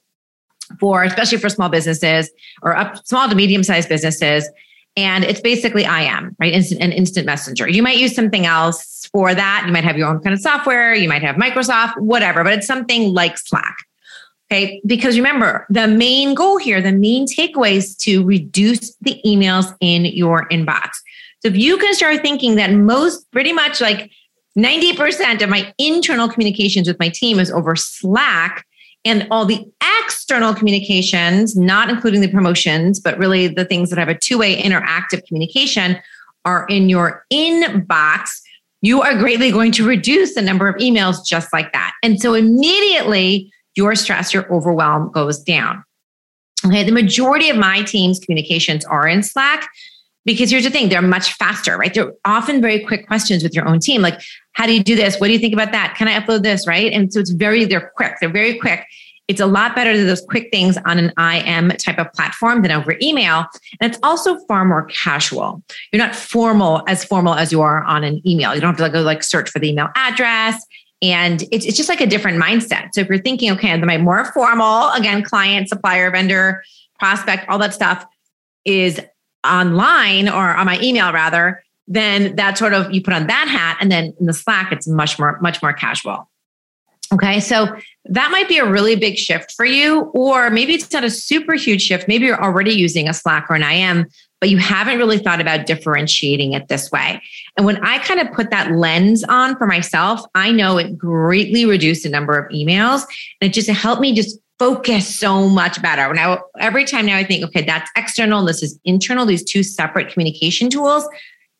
for, 0.78 1.04
especially 1.04 1.38
for 1.38 1.48
small 1.48 1.68
businesses 1.68 2.30
or 2.62 2.76
up 2.76 3.06
small 3.06 3.28
to 3.28 3.34
medium 3.34 3.62
sized 3.62 3.88
businesses. 3.88 4.48
And 4.96 5.24
it's 5.24 5.40
basically 5.40 5.84
I 5.84 6.02
am, 6.02 6.34
right? 6.38 6.52
Instant, 6.52 6.80
an 6.82 6.92
instant 6.92 7.26
messenger. 7.26 7.68
You 7.68 7.82
might 7.82 7.98
use 7.98 8.14
something 8.14 8.46
else 8.46 9.08
for 9.12 9.34
that. 9.34 9.64
You 9.66 9.72
might 9.72 9.84
have 9.84 9.96
your 9.96 10.08
own 10.08 10.20
kind 10.20 10.32
of 10.32 10.40
software. 10.40 10.94
You 10.94 11.08
might 11.08 11.22
have 11.22 11.36
Microsoft, 11.36 11.98
whatever, 11.98 12.42
but 12.44 12.54
it's 12.54 12.66
something 12.66 13.12
like 13.12 13.38
Slack. 13.38 13.76
Okay. 14.50 14.80
Because 14.86 15.16
remember, 15.16 15.66
the 15.70 15.88
main 15.88 16.34
goal 16.34 16.56
here, 16.56 16.80
the 16.80 16.92
main 16.92 17.26
takeaway 17.26 17.72
is 17.72 17.96
to 17.96 18.24
reduce 18.24 18.94
the 19.00 19.20
emails 19.26 19.74
in 19.80 20.04
your 20.04 20.48
inbox. 20.50 20.90
So 21.40 21.48
if 21.48 21.56
you 21.56 21.76
can 21.78 21.94
start 21.94 22.22
thinking 22.22 22.54
that 22.56 22.72
most, 22.72 23.30
pretty 23.32 23.52
much 23.52 23.80
like 23.80 24.10
90% 24.56 25.42
of 25.42 25.48
my 25.48 25.72
internal 25.78 26.28
communications 26.28 26.88
with 26.88 26.98
my 26.98 27.08
team 27.08 27.38
is 27.38 27.50
over 27.50 27.76
Slack, 27.76 28.64
and 29.04 29.28
all 29.30 29.44
the 29.44 29.64
external 30.04 30.52
communications, 30.52 31.54
not 31.54 31.90
including 31.90 32.20
the 32.20 32.28
promotions, 32.28 32.98
but 32.98 33.16
really 33.18 33.46
the 33.46 33.64
things 33.64 33.88
that 33.90 33.98
have 33.98 34.08
a 34.08 34.18
two 34.18 34.38
way 34.38 34.60
interactive 34.60 35.24
communication, 35.26 35.98
are 36.44 36.66
in 36.68 36.88
your 36.88 37.24
inbox, 37.32 38.40
you 38.80 39.02
are 39.02 39.18
greatly 39.18 39.50
going 39.50 39.72
to 39.72 39.86
reduce 39.86 40.34
the 40.34 40.42
number 40.42 40.68
of 40.68 40.76
emails 40.76 41.26
just 41.26 41.52
like 41.52 41.72
that. 41.72 41.92
And 42.02 42.20
so 42.20 42.34
immediately, 42.34 43.52
your 43.76 43.94
stress, 43.94 44.34
your 44.34 44.52
overwhelm 44.52 45.10
goes 45.12 45.38
down. 45.38 45.84
Okay, 46.64 46.82
the 46.82 46.92
majority 46.92 47.50
of 47.50 47.56
my 47.56 47.82
team's 47.82 48.18
communications 48.18 48.84
are 48.86 49.06
in 49.06 49.22
Slack 49.22 49.68
because 50.24 50.50
here's 50.50 50.64
the 50.64 50.70
thing 50.70 50.88
they're 50.88 51.02
much 51.02 51.32
faster, 51.34 51.76
right? 51.76 51.94
They're 51.94 52.12
often 52.24 52.60
very 52.60 52.80
quick 52.80 53.06
questions 53.06 53.42
with 53.42 53.54
your 53.54 53.68
own 53.68 53.78
team, 53.78 54.02
like, 54.02 54.20
how 54.52 54.66
do 54.66 54.72
you 54.72 54.82
do 54.82 54.96
this? 54.96 55.18
What 55.18 55.28
do 55.28 55.34
you 55.34 55.38
think 55.38 55.54
about 55.54 55.72
that? 55.72 55.94
Can 55.96 56.08
I 56.08 56.18
upload 56.18 56.42
this? 56.42 56.66
Right. 56.66 56.92
And 56.92 57.12
so 57.12 57.20
it's 57.20 57.30
very, 57.30 57.64
they're 57.64 57.92
quick, 57.94 58.16
they're 58.20 58.28
very 58.28 58.58
quick. 58.58 58.84
It's 59.28 59.40
a 59.40 59.46
lot 59.46 59.74
better 59.74 59.92
to 59.92 60.04
those 60.04 60.22
quick 60.22 60.48
things 60.52 60.78
on 60.86 60.98
an 60.98 61.12
IM 61.18 61.70
type 61.78 61.98
of 61.98 62.12
platform 62.12 62.62
than 62.62 62.70
over 62.70 62.96
email. 63.02 63.44
And 63.80 63.92
it's 63.92 63.98
also 64.02 64.38
far 64.46 64.64
more 64.64 64.84
casual. 64.84 65.62
You're 65.92 66.02
not 66.02 66.14
formal 66.14 66.82
as 66.86 67.04
formal 67.04 67.34
as 67.34 67.50
you 67.50 67.60
are 67.60 67.82
on 67.84 68.04
an 68.04 68.26
email. 68.26 68.54
You 68.54 68.60
don't 68.60 68.78
have 68.78 68.86
to 68.86 68.92
go 68.92 69.02
like 69.02 69.24
search 69.24 69.50
for 69.50 69.58
the 69.58 69.68
email 69.68 69.88
address. 69.96 70.64
And 71.02 71.42
it's, 71.52 71.66
it's 71.66 71.76
just 71.76 71.88
like 71.88 72.00
a 72.00 72.06
different 72.06 72.42
mindset. 72.42 72.90
So 72.94 73.02
if 73.02 73.08
you're 73.08 73.18
thinking, 73.18 73.50
okay, 73.52 73.68
am 73.68 73.88
I 73.88 73.98
more 73.98 74.24
formal? 74.32 74.90
Again, 74.92 75.22
client, 75.22 75.68
supplier, 75.68 76.10
vendor, 76.10 76.62
prospect, 76.98 77.48
all 77.48 77.58
that 77.58 77.74
stuff 77.74 78.06
is 78.64 79.00
online 79.44 80.28
or 80.28 80.56
on 80.56 80.66
my 80.66 80.80
email 80.80 81.12
rather, 81.12 81.62
then 81.86 82.34
that 82.36 82.58
sort 82.58 82.72
of 82.72 82.90
you 82.92 83.02
put 83.02 83.14
on 83.14 83.26
that 83.26 83.48
hat. 83.48 83.78
And 83.80 83.92
then 83.92 84.14
in 84.18 84.26
the 84.26 84.32
Slack, 84.32 84.72
it's 84.72 84.88
much 84.88 85.18
more, 85.18 85.38
much 85.40 85.62
more 85.62 85.72
casual. 85.72 86.28
Okay. 87.12 87.38
So 87.38 87.76
that 88.06 88.30
might 88.32 88.48
be 88.48 88.58
a 88.58 88.68
really 88.68 88.96
big 88.96 89.16
shift 89.16 89.52
for 89.52 89.64
you, 89.64 90.10
or 90.12 90.50
maybe 90.50 90.74
it's 90.74 90.92
not 90.92 91.04
a 91.04 91.10
super 91.10 91.54
huge 91.54 91.82
shift. 91.82 92.08
Maybe 92.08 92.26
you're 92.26 92.42
already 92.42 92.72
using 92.72 93.08
a 93.08 93.14
Slack 93.14 93.46
or 93.48 93.54
an 93.54 93.62
IM, 93.62 94.06
but 94.40 94.50
you 94.50 94.58
haven't 94.58 94.98
really 94.98 95.18
thought 95.18 95.40
about 95.40 95.66
differentiating 95.66 96.52
it 96.52 96.68
this 96.68 96.90
way. 96.90 97.22
And 97.56 97.64
when 97.64 97.82
I 97.84 97.98
kind 97.98 98.20
of 98.20 98.32
put 98.32 98.50
that 98.50 98.72
lens 98.72 99.24
on 99.24 99.56
for 99.56 99.66
myself, 99.66 100.20
I 100.34 100.52
know 100.52 100.78
it 100.78 100.96
greatly 100.96 101.64
reduced 101.64 102.02
the 102.02 102.10
number 102.10 102.38
of 102.38 102.50
emails 102.52 103.02
and 103.40 103.50
it 103.50 103.54
just 103.54 103.68
helped 103.68 104.00
me 104.00 104.14
just 104.14 104.38
focus 104.58 105.18
so 105.18 105.48
much 105.48 105.80
better. 105.82 106.12
Now, 106.14 106.42
every 106.58 106.84
time 106.84 107.06
now 107.06 107.16
I 107.16 107.24
think, 107.24 107.44
okay, 107.44 107.62
that's 107.62 107.90
external, 107.96 108.44
this 108.44 108.62
is 108.62 108.78
internal, 108.84 109.26
these 109.26 109.44
two 109.44 109.62
separate 109.62 110.12
communication 110.12 110.70
tools. 110.70 111.06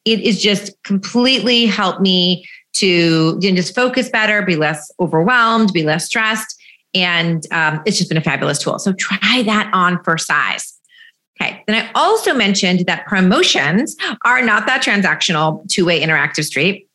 It 0.04 0.21
is 0.21 0.40
just 0.40 0.73
completely 0.83 1.66
helped 1.66 2.00
me 2.00 2.47
to 2.75 3.38
you 3.40 3.50
know, 3.50 3.56
just 3.56 3.75
focus 3.75 4.09
better, 4.09 4.42
be 4.42 4.56
less 4.56 4.90
overwhelmed, 5.00 5.73
be 5.73 5.83
less 5.83 6.06
stressed. 6.06 6.54
And 6.95 7.47
um, 7.52 7.83
it's 7.85 7.99
just 7.99 8.09
been 8.09 8.18
a 8.18 8.23
fabulous 8.23 8.59
tool. 8.59 8.78
So 8.78 8.92
try 8.92 9.42
that 9.45 9.71
on 9.73 10.02
for 10.02 10.16
size. 10.16 10.75
Okay. 11.40 11.62
Then 11.66 11.83
I 11.83 11.90
also 11.95 12.35
mentioned 12.35 12.87
that 12.87 13.07
promotions 13.07 13.97
are 14.25 14.43
not 14.43 14.66
that 14.66 14.83
transactional 14.83 15.69
two 15.69 15.85
way 15.85 16.00
interactive 16.00 16.45
street, 16.45 16.88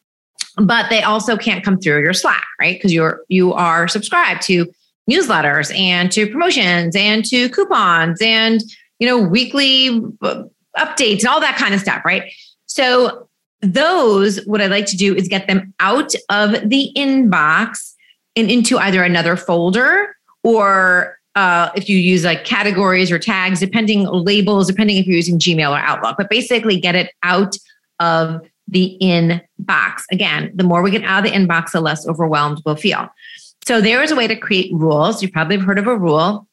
but 0.58 0.90
they 0.90 1.04
also 1.04 1.38
can't 1.38 1.64
come 1.64 1.80
through 1.80 2.02
your 2.02 2.14
Slack, 2.14 2.46
right? 2.60 2.76
Because 2.76 2.94
you're 2.94 3.22
you 3.28 3.54
are 3.54 3.88
subscribed 3.88 4.42
to 4.44 4.72
newsletters 5.10 5.76
and 5.78 6.12
to 6.12 6.28
promotions 6.28 6.96
and 6.96 7.26
to 7.26 7.50
coupons 7.50 8.22
and 8.22 8.62
you 9.00 9.08
know 9.08 9.20
weekly 9.20 9.90
uh, 10.22 10.44
updates 10.78 11.20
and 11.20 11.28
all 11.28 11.40
that 11.40 11.58
kind 11.58 11.74
of 11.74 11.80
stuff, 11.80 12.02
right? 12.06 12.32
So 12.66 13.28
those, 13.62 14.44
what 14.46 14.62
I'd 14.62 14.72
like 14.72 14.88
to 14.88 14.98
do 14.98 15.16
is 15.16 15.28
get 15.28 15.48
them 15.48 15.74
out 15.80 16.14
of 16.30 16.68
the 16.68 16.92
inbox 16.96 17.94
and 18.36 18.50
into 18.50 18.78
either 18.78 19.04
another 19.04 19.36
folder 19.36 20.16
or 20.44 21.20
uh, 21.36 21.70
if 21.76 21.90
you 21.90 21.98
use 21.98 22.24
like 22.24 22.44
categories 22.44 23.12
or 23.12 23.20
tags, 23.20 23.60
depending 23.60 24.06
labels, 24.06 24.68
depending 24.68 24.98
if 24.98 25.06
you're 25.06 25.16
using 25.16 25.40
Gmail 25.40 25.72
or 25.72 25.80
Outlook, 25.80 26.16
but 26.18 26.30
basically 26.30 26.80
get 26.80 26.96
it 26.96 27.12
out 27.24 27.56
of 28.00 28.42
the 28.68 28.98
inbox. 29.02 30.04
Again, 30.12 30.52
the 30.56 30.64
more 30.64 30.82
we 30.82 30.92
get 30.92 31.04
out 31.04 31.26
of 31.26 31.32
the 31.32 31.38
inbox, 31.38 31.72
the 31.72 31.82
less 31.82 32.08
overwhelmed 32.08 32.62
we'll 32.66 32.76
feel. 32.76 33.10
So 33.66 33.80
there 33.80 34.02
is 34.02 34.12
a 34.12 34.16
way 34.16 34.28
to 34.28 34.36
create 34.36 34.74
rules. 34.74 35.22
You 35.22 35.32
probably 35.32 35.58
have 35.58 35.66
heard 35.66 35.78
of 35.78 35.88
a 35.88 35.96
rule, 35.96 36.48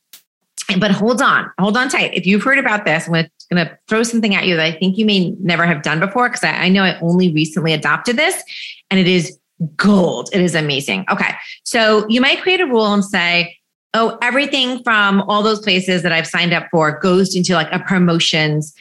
but 0.79 0.91
hold 0.91 1.23
on, 1.23 1.51
hold 1.59 1.77
on 1.77 1.89
tight. 1.89 2.15
If 2.15 2.27
you've 2.27 2.43
heard 2.43 2.59
about 2.59 2.85
this, 2.85 3.07
I'm 3.07 3.13
going 3.13 3.67
to 3.67 3.79
throw 3.89 4.03
something 4.03 4.35
at 4.35 4.47
you 4.47 4.57
that 4.57 4.65
I 4.65 4.73
think 4.79 4.99
you 4.99 5.07
may 5.07 5.31
never 5.41 5.65
have 5.65 5.83
done 5.83 6.01
before 6.01 6.29
because 6.29 6.45
I, 6.45 6.51
I 6.51 6.69
know 6.69 6.83
I 6.85 6.99
only 7.01 7.33
recently 7.33 7.73
adopted 7.73 8.17
this 8.17 8.43
and 8.91 9.01
it 9.01 9.09
is 9.09 9.39
gold. 9.77 10.29
It 10.33 10.41
is 10.41 10.55
amazing. 10.55 11.07
Okay. 11.11 11.31
So 11.65 12.07
you 12.09 12.21
might 12.21 12.43
create 12.43 12.61
a 12.61 12.67
rule 12.67 12.93
and 12.93 13.05
say, 13.05 13.58
oh, 13.95 14.19
everything 14.23 14.83
from 14.83 15.23
all 15.23 15.43
those 15.43 15.61
places 15.61 16.03
that 16.03 16.13
I've 16.13 16.27
signed 16.27 16.53
up 16.53 16.69
for 16.71 16.99
goes 16.99 17.35
into 17.35 17.55
like 17.55 17.73
a 17.73 17.79
promotions 17.81 18.75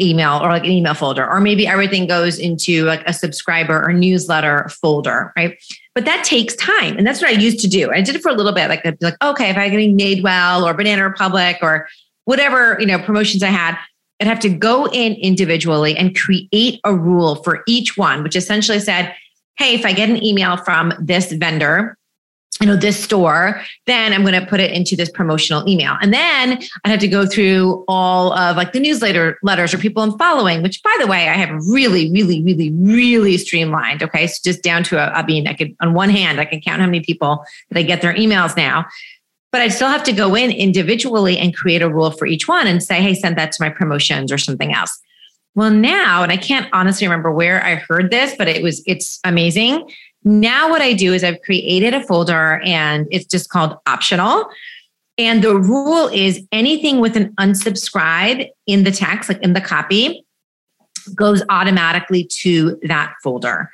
email 0.00 0.38
or 0.42 0.48
like 0.48 0.64
an 0.64 0.70
email 0.70 0.94
folder, 0.94 1.28
or 1.28 1.40
maybe 1.40 1.66
everything 1.66 2.06
goes 2.06 2.38
into 2.38 2.84
like 2.84 3.02
a 3.06 3.12
subscriber 3.12 3.82
or 3.82 3.92
newsletter 3.92 4.68
folder, 4.68 5.32
right? 5.36 5.62
But 5.94 6.06
that 6.06 6.24
takes 6.24 6.54
time. 6.56 6.96
And 6.96 7.06
that's 7.06 7.20
what 7.20 7.30
I 7.30 7.34
used 7.34 7.60
to 7.60 7.68
do. 7.68 7.92
I 7.92 8.00
did 8.00 8.16
it 8.16 8.22
for 8.22 8.30
a 8.30 8.34
little 8.34 8.52
bit. 8.52 8.68
Like, 8.68 8.84
like 9.00 9.22
okay, 9.22 9.50
if 9.50 9.56
I'm 9.56 9.70
getting 9.70 9.96
Madewell 9.96 10.64
or 10.64 10.74
Banana 10.74 11.06
Republic 11.06 11.58
or 11.60 11.88
whatever, 12.24 12.78
you 12.80 12.86
know, 12.86 12.98
promotions 12.98 13.42
I 13.42 13.48
had, 13.48 13.76
I'd 14.20 14.28
have 14.28 14.40
to 14.40 14.48
go 14.48 14.86
in 14.86 15.14
individually 15.14 15.96
and 15.96 16.16
create 16.16 16.80
a 16.84 16.94
rule 16.94 17.36
for 17.42 17.62
each 17.66 17.96
one, 17.96 18.22
which 18.22 18.36
essentially 18.36 18.78
said, 18.78 19.14
hey, 19.58 19.74
if 19.74 19.84
I 19.84 19.92
get 19.92 20.08
an 20.08 20.22
email 20.22 20.56
from 20.56 20.94
this 20.98 21.32
vendor, 21.32 21.98
you 22.60 22.66
know, 22.66 22.76
this 22.76 23.02
store, 23.02 23.60
then 23.86 24.12
I'm 24.12 24.22
going 24.22 24.38
to 24.38 24.46
put 24.46 24.60
it 24.60 24.70
into 24.72 24.94
this 24.94 25.10
promotional 25.10 25.66
email. 25.68 25.96
And 26.00 26.12
then 26.12 26.62
I 26.84 26.88
have 26.90 27.00
to 27.00 27.08
go 27.08 27.26
through 27.26 27.84
all 27.88 28.32
of 28.34 28.56
like 28.56 28.72
the 28.72 28.78
newsletter 28.78 29.38
letters 29.42 29.72
or 29.72 29.78
people 29.78 30.02
I'm 30.02 30.16
following, 30.18 30.62
which 30.62 30.82
by 30.82 30.94
the 31.00 31.06
way, 31.06 31.28
I 31.28 31.34
have 31.34 31.50
really, 31.66 32.12
really, 32.12 32.42
really, 32.42 32.70
really 32.72 33.38
streamlined. 33.38 34.02
Okay. 34.02 34.26
So 34.26 34.38
just 34.44 34.62
down 34.62 34.84
to 34.84 34.98
a, 34.98 35.06
I 35.12 35.24
mean, 35.24 35.48
I 35.48 35.54
could, 35.54 35.74
on 35.80 35.94
one 35.94 36.10
hand, 36.10 36.40
I 36.40 36.44
can 36.44 36.60
count 36.60 36.80
how 36.80 36.86
many 36.86 37.00
people 37.00 37.44
that 37.70 37.78
I 37.78 37.82
get 37.82 38.02
their 38.02 38.14
emails 38.14 38.56
now 38.56 38.86
but 39.52 39.60
I'd 39.60 39.72
still 39.72 39.88
have 39.88 40.02
to 40.04 40.12
go 40.12 40.34
in 40.34 40.50
individually 40.50 41.38
and 41.38 41.54
create 41.54 41.82
a 41.82 41.88
rule 41.88 42.10
for 42.10 42.26
each 42.26 42.48
one 42.48 42.66
and 42.66 42.82
say, 42.82 43.02
hey, 43.02 43.14
send 43.14 43.36
that 43.36 43.52
to 43.52 43.62
my 43.62 43.68
promotions 43.68 44.32
or 44.32 44.38
something 44.38 44.74
else. 44.74 44.98
Well, 45.54 45.70
now, 45.70 46.22
and 46.22 46.32
I 46.32 46.38
can't 46.38 46.66
honestly 46.72 47.06
remember 47.06 47.30
where 47.30 47.62
I 47.62 47.74
heard 47.74 48.10
this, 48.10 48.34
but 48.36 48.48
it 48.48 48.62
was, 48.62 48.82
it's 48.86 49.20
amazing. 49.24 49.86
Now, 50.24 50.70
what 50.70 50.82
I 50.82 50.92
do 50.92 51.12
is 51.12 51.24
I've 51.24 51.40
created 51.42 51.94
a 51.94 52.02
folder 52.04 52.60
and 52.64 53.06
it's 53.10 53.26
just 53.26 53.48
called 53.48 53.76
optional. 53.86 54.48
And 55.18 55.42
the 55.42 55.56
rule 55.56 56.08
is 56.08 56.40
anything 56.52 57.00
with 57.00 57.16
an 57.16 57.34
unsubscribe 57.34 58.48
in 58.66 58.84
the 58.84 58.92
text, 58.92 59.28
like 59.28 59.42
in 59.42 59.52
the 59.52 59.60
copy, 59.60 60.24
goes 61.14 61.42
automatically 61.48 62.24
to 62.40 62.78
that 62.84 63.14
folder. 63.22 63.70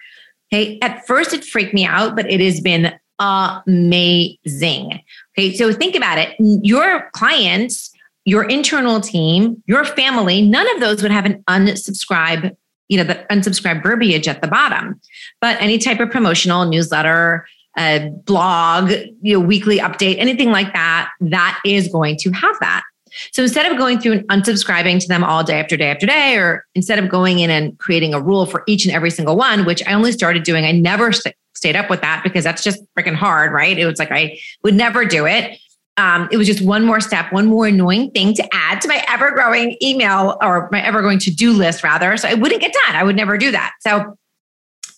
Okay. 0.52 0.78
At 0.80 1.06
first, 1.06 1.32
it 1.34 1.44
freaked 1.44 1.74
me 1.74 1.84
out, 1.84 2.16
but 2.16 2.30
it 2.30 2.40
has 2.40 2.60
been 2.60 2.92
amazing. 3.18 5.00
Okay, 5.36 5.54
so 5.54 5.72
think 5.72 5.94
about 5.94 6.18
it. 6.18 6.34
Your 6.38 7.10
clients, 7.12 7.90
your 8.24 8.44
internal 8.44 9.00
team, 9.00 9.62
your 9.66 9.84
family, 9.84 10.42
none 10.42 10.72
of 10.74 10.80
those 10.80 11.02
would 11.02 11.10
have 11.10 11.26
an 11.26 11.42
unsubscribe, 11.48 12.56
you 12.88 12.96
know, 12.96 13.04
the 13.04 13.24
unsubscribe 13.30 13.82
verbiage 13.82 14.28
at 14.28 14.42
the 14.42 14.48
bottom. 14.48 15.00
But 15.40 15.60
any 15.60 15.78
type 15.78 16.00
of 16.00 16.10
promotional 16.10 16.66
newsletter, 16.66 17.46
a 17.78 18.10
blog, 18.24 18.90
you 19.22 19.38
know, 19.38 19.40
weekly 19.40 19.78
update, 19.78 20.16
anything 20.18 20.50
like 20.50 20.72
that, 20.72 21.10
that 21.20 21.60
is 21.64 21.88
going 21.88 22.16
to 22.18 22.30
have 22.32 22.56
that. 22.60 22.82
So 23.32 23.42
instead 23.42 23.70
of 23.70 23.78
going 23.78 24.00
through 24.00 24.12
and 24.12 24.28
unsubscribing 24.28 25.00
to 25.00 25.08
them 25.08 25.24
all 25.24 25.42
day 25.42 25.58
after 25.58 25.76
day 25.76 25.90
after 25.90 26.06
day, 26.06 26.36
or 26.36 26.66
instead 26.74 26.98
of 26.98 27.08
going 27.08 27.38
in 27.38 27.50
and 27.50 27.78
creating 27.78 28.14
a 28.14 28.20
rule 28.20 28.46
for 28.46 28.64
each 28.66 28.84
and 28.84 28.94
every 28.94 29.10
single 29.10 29.36
one, 29.36 29.64
which 29.64 29.82
I 29.86 29.92
only 29.92 30.12
started 30.12 30.42
doing, 30.42 30.64
I 30.64 30.72
never 30.72 31.12
stayed 31.12 31.76
up 31.76 31.90
with 31.90 32.00
that 32.02 32.22
because 32.22 32.44
that's 32.44 32.62
just 32.62 32.82
freaking 32.96 33.14
hard, 33.14 33.52
right? 33.52 33.78
It 33.78 33.86
was 33.86 33.98
like 33.98 34.12
I 34.12 34.38
would 34.62 34.74
never 34.74 35.04
do 35.04 35.26
it. 35.26 35.58
Um, 35.98 36.28
it 36.30 36.36
was 36.36 36.46
just 36.46 36.62
one 36.62 36.84
more 36.84 37.00
step, 37.00 37.32
one 37.32 37.46
more 37.46 37.66
annoying 37.66 38.12
thing 38.12 38.32
to 38.34 38.48
add 38.54 38.80
to 38.82 38.88
my 38.88 39.04
ever 39.08 39.32
growing 39.32 39.76
email 39.82 40.38
or 40.40 40.68
my 40.70 40.80
ever 40.80 41.02
growing 41.02 41.18
to 41.18 41.30
do 41.30 41.52
list, 41.52 41.82
rather. 41.82 42.16
So 42.16 42.28
I 42.28 42.34
wouldn't 42.34 42.60
get 42.60 42.72
done. 42.72 42.96
I 42.96 43.02
would 43.02 43.16
never 43.16 43.36
do 43.36 43.50
that. 43.50 43.72
So 43.80 44.16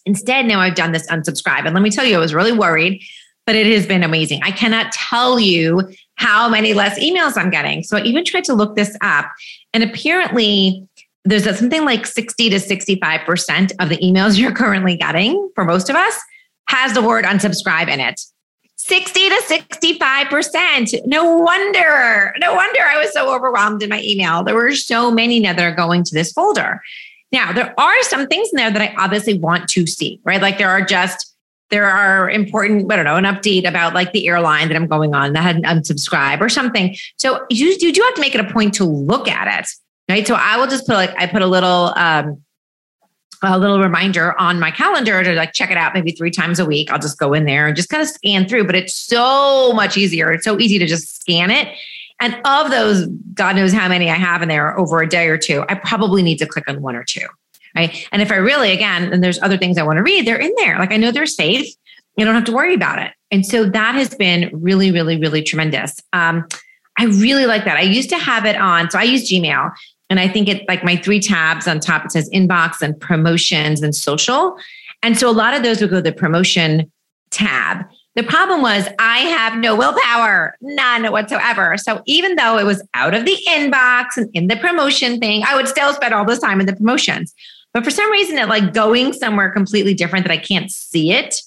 instead, 0.05 0.47
now 0.47 0.61
I've 0.61 0.75
done 0.75 0.93
this 0.93 1.07
unsubscribe. 1.07 1.65
And 1.65 1.75
let 1.75 1.83
me 1.83 1.91
tell 1.91 2.05
you, 2.05 2.17
I 2.17 2.19
was 2.19 2.35
really 2.35 2.53
worried, 2.53 3.03
but 3.47 3.57
it 3.57 3.67
has 3.67 3.87
been 3.87 4.03
amazing. 4.03 4.43
I 4.43 4.51
cannot 4.51 4.93
tell 4.93 5.41
you 5.41 5.91
how 6.17 6.51
many 6.51 6.75
less 6.75 6.99
emails 6.99 7.37
I'm 7.37 7.51
getting. 7.51 7.83
So 7.83 7.97
I 7.97 8.03
even 8.03 8.25
tried 8.25 8.45
to 8.45 8.55
look 8.55 8.77
this 8.77 8.95
up. 9.01 9.25
And 9.73 9.83
apparently, 9.83 10.87
there's 11.25 11.45
something 11.59 11.85
like 11.85 12.07
60 12.07 12.51
to 12.51 12.57
65% 12.57 13.73
of 13.81 13.89
the 13.89 13.97
emails 13.99 14.39
you're 14.39 14.53
currently 14.53 14.97
getting 14.97 15.51
for 15.55 15.65
most 15.65 15.89
of 15.89 15.97
us 15.97 16.21
has 16.69 16.93
the 16.95 17.03
word 17.03 17.25
unsubscribe 17.25 17.89
in 17.89 18.01
it. 18.01 18.21
60 18.91 19.29
to 19.29 19.37
65%. 19.47 21.07
No 21.07 21.37
wonder, 21.37 22.35
no 22.41 22.55
wonder 22.57 22.81
I 22.85 22.99
was 22.99 23.13
so 23.13 23.33
overwhelmed 23.33 23.85
in 23.85 23.89
my 23.89 24.03
email. 24.03 24.43
There 24.43 24.57
were 24.57 24.75
so 24.75 25.13
many 25.13 25.39
now 25.39 25.53
that 25.53 25.63
are 25.63 25.75
going 25.75 26.03
to 26.03 26.13
this 26.13 26.33
folder. 26.33 26.83
Now, 27.31 27.53
there 27.53 27.73
are 27.79 28.03
some 28.03 28.27
things 28.27 28.49
in 28.53 28.57
there 28.57 28.73
that 28.73 28.83
I 28.83 28.93
obviously 28.99 29.39
want 29.39 29.69
to 29.69 29.87
see, 29.87 30.21
right? 30.25 30.43
Like 30.43 30.59
there 30.59 30.69
are 30.69 30.85
just, 30.85 31.33
there 31.71 31.87
are 31.87 32.29
important, 32.29 32.93
I 32.93 32.97
don't 32.97 33.05
know, 33.05 33.15
an 33.15 33.27
update 33.27 33.69
about 33.69 33.95
like 33.95 34.11
the 34.11 34.27
airline 34.27 34.67
that 34.67 34.77
I'm 34.77 34.89
going 34.89 35.15
on 35.15 35.35
that 35.35 35.43
had 35.45 35.63
unsubscribe 35.63 36.41
or 36.41 36.49
something. 36.49 36.97
So 37.17 37.47
you, 37.49 37.77
you 37.79 37.93
do 37.93 38.03
have 38.03 38.15
to 38.15 38.21
make 38.21 38.35
it 38.35 38.41
a 38.41 38.53
point 38.53 38.75
to 38.75 38.85
look 38.85 39.29
at 39.29 39.61
it, 39.61 39.69
right? 40.09 40.27
So 40.27 40.35
I 40.35 40.57
will 40.57 40.67
just 40.67 40.85
put 40.89 40.95
like, 40.95 41.15
I 41.17 41.29
put 41.29 41.43
a 41.43 41.47
little, 41.47 41.93
um, 41.95 42.43
a 43.43 43.59
little 43.59 43.81
reminder 43.81 44.39
on 44.39 44.61
my 44.61 44.71
calendar 44.71 45.23
to 45.23 45.35
like 45.35 45.53
check 45.53 45.71
it 45.71 45.77
out 45.77 45.95
maybe 45.95 46.13
three 46.13 46.31
times 46.31 46.59
a 46.59 46.65
week. 46.65 46.91
I'll 46.91 46.99
just 46.99 47.19
go 47.19 47.33
in 47.33 47.47
there 47.47 47.67
and 47.67 47.77
just 47.77 47.89
kind 47.89 48.03
of 48.03 48.09
scan 48.09 48.47
through, 48.49 48.65
but 48.65 48.75
it's 48.75 48.95
so 48.95 49.73
much 49.73 49.97
easier. 49.97 50.31
It's 50.31 50.45
so 50.45 50.59
easy 50.59 50.79
to 50.79 50.87
just 50.87 51.21
scan 51.21 51.51
it. 51.51 51.69
And 52.21 52.39
of 52.45 52.71
those, 52.71 53.07
God 53.35 53.57
knows 53.57 53.73
how 53.73 53.89
many 53.89 54.11
I 54.11 54.15
have 54.15 54.43
in 54.43 54.49
there 54.49 54.79
over 54.79 55.01
a 55.01 55.09
day 55.09 55.29
or 55.29 55.39
two, 55.39 55.65
I 55.69 55.75
probably 55.75 56.23
need 56.23 56.39
to 56.39 56.47
click 56.47 56.65
on 56.69 56.83
one 56.83 56.95
or 56.95 57.05
two. 57.05 57.27
Right. 57.75 58.07
And 58.13 58.21
if 58.21 58.33
I 58.33 58.37
really, 58.37 58.73
again, 58.73 59.13
and 59.13 59.23
there's 59.23 59.41
other 59.43 59.57
things 59.57 59.79
I 59.79 59.85
want 59.85 59.97
to 59.97 60.03
read, 60.03 60.27
they're 60.27 60.41
in 60.41 60.53
there. 60.57 60.79
Like 60.79 60.93
I 60.93 60.97
know 60.97 61.13
they're 61.13 61.25
safe. 61.25 61.73
You 62.17 62.25
don't 62.25 62.35
have 62.35 62.45
to 62.45 62.53
worry 62.53 62.75
about 62.75 62.99
it. 62.99 63.13
And 63.31 63.47
so 63.47 63.65
that 63.65 63.95
has 63.95 64.15
been 64.15 64.51
really, 64.53 64.91
really, 64.91 65.19
really 65.19 65.43
tremendous. 65.43 65.97
Um, 66.13 66.47
I 66.99 67.05
really 67.05 67.47
like 67.47 67.65
that. 67.65 67.77
I 67.77 67.83
used 67.83 68.11
to 68.11 68.19
have 68.19 68.45
it 68.45 68.57
on. 68.57 68.91
So 68.91 68.99
I 68.99 69.05
use 69.05 69.31
Gmail 69.31 69.73
and 70.11 70.21
I 70.21 70.29
think 70.29 70.49
it 70.49 70.69
like 70.69 70.85
my 70.85 70.97
three 70.97 71.21
tabs 71.21 71.67
on 71.67 71.81
top, 71.81 72.05
it 72.05 72.13
says 72.13 72.29
inbox 72.31 72.83
and 72.83 72.99
promotions 73.01 73.81
and 73.81 73.95
social. 73.95 74.57
And 75.03 75.17
so 75.17 75.31
a 75.31 75.33
lot 75.33 75.55
of 75.55 75.63
those 75.63 75.81
would 75.81 75.91
go 75.91 75.97
to 75.97 76.03
the 76.03 76.13
promotion 76.13 76.91
tab. 77.31 77.87
The 78.17 78.25
problem 78.25 78.61
was 78.61 78.89
I 78.99 79.19
have 79.21 79.57
no 79.57 79.77
willpower, 79.77 80.57
none 80.61 81.11
whatsoever. 81.13 81.77
So 81.79 82.03
even 82.07 82.35
though 82.35 82.59
it 82.59 82.67
was 82.67 82.83
out 82.93 83.15
of 83.15 83.25
the 83.25 83.37
inbox 83.49 84.17
and 84.17 84.29
in 84.35 84.49
the 84.49 84.57
promotion 84.57 85.21
thing, 85.21 85.45
I 85.47 85.55
would 85.55 85.69
still 85.69 85.95
spend 85.95 86.13
all 86.13 86.25
this 86.25 86.41
time 86.41 86.61
in 86.61 86.67
the 86.67 86.75
promotions. 86.75 87.33
But 87.73 87.85
for 87.85 87.91
some 87.91 88.11
reason, 88.11 88.37
it 88.37 88.49
like 88.49 88.75
going 88.75 89.13
somewhere 89.13 89.49
completely 89.51 89.95
different 89.95 90.27
that 90.27 90.33
I 90.33 90.39
can't 90.39 90.73
see 90.73 91.13
it 91.13 91.41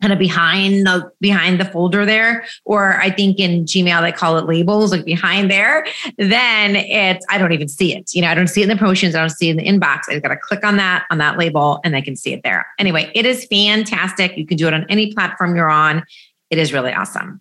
kind 0.00 0.12
of 0.12 0.18
behind 0.18 0.86
the 0.86 1.10
behind 1.20 1.60
the 1.60 1.64
folder 1.64 2.04
there 2.06 2.44
or 2.64 3.00
i 3.00 3.10
think 3.10 3.38
in 3.38 3.64
gmail 3.64 4.00
they 4.00 4.12
call 4.12 4.36
it 4.38 4.46
labels 4.46 4.92
like 4.92 5.04
behind 5.04 5.50
there 5.50 5.86
then 6.18 6.76
it's 6.76 7.24
i 7.28 7.38
don't 7.38 7.52
even 7.52 7.68
see 7.68 7.94
it 7.94 8.10
you 8.14 8.22
know 8.22 8.28
i 8.28 8.34
don't 8.34 8.48
see 8.48 8.60
it 8.60 8.64
in 8.64 8.70
the 8.70 8.76
promotions 8.76 9.14
i 9.14 9.20
don't 9.20 9.30
see 9.30 9.48
it 9.48 9.52
in 9.52 9.56
the 9.56 9.64
inbox 9.64 10.02
i've 10.08 10.22
got 10.22 10.28
to 10.28 10.36
click 10.36 10.64
on 10.64 10.76
that 10.76 11.04
on 11.10 11.18
that 11.18 11.38
label 11.38 11.80
and 11.84 11.96
i 11.96 12.00
can 12.00 12.16
see 12.16 12.32
it 12.32 12.42
there. 12.42 12.66
Anyway 12.78 13.10
it 13.14 13.26
is 13.26 13.44
fantastic 13.46 14.36
you 14.36 14.46
can 14.46 14.56
do 14.56 14.66
it 14.66 14.74
on 14.74 14.86
any 14.88 15.12
platform 15.12 15.54
you're 15.54 15.70
on 15.70 16.04
it 16.50 16.58
is 16.58 16.72
really 16.72 16.92
awesome. 16.92 17.40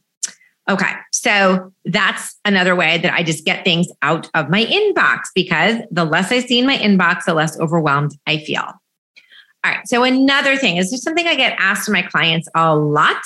Okay 0.70 0.92
so 1.12 1.74
that's 1.86 2.38
another 2.46 2.76
way 2.76 2.98
that 3.00 3.14
i 3.14 3.24
just 3.24 3.46
get 3.46 3.64
things 3.64 3.88
out 4.02 4.30
of 4.34 4.50
my 4.50 4.66
inbox 4.66 5.24
because 5.34 5.78
the 5.92 6.06
less 6.06 6.32
i 6.32 6.40
see 6.40 6.60
in 6.60 6.66
my 6.66 6.78
inbox 6.78 7.26
the 7.26 7.34
less 7.34 7.60
overwhelmed 7.60 8.16
i 8.28 8.38
feel 8.38 8.79
all 9.64 9.72
right. 9.72 9.88
So 9.88 10.04
another 10.04 10.56
thing 10.56 10.78
is 10.78 10.90
there's 10.90 11.04
something 11.04 11.28
I 11.28 11.36
get 11.36 11.56
asked 11.60 11.86
from 11.86 11.94
my 11.94 12.02
clients 12.02 12.48
a 12.56 12.76
lot. 12.76 13.18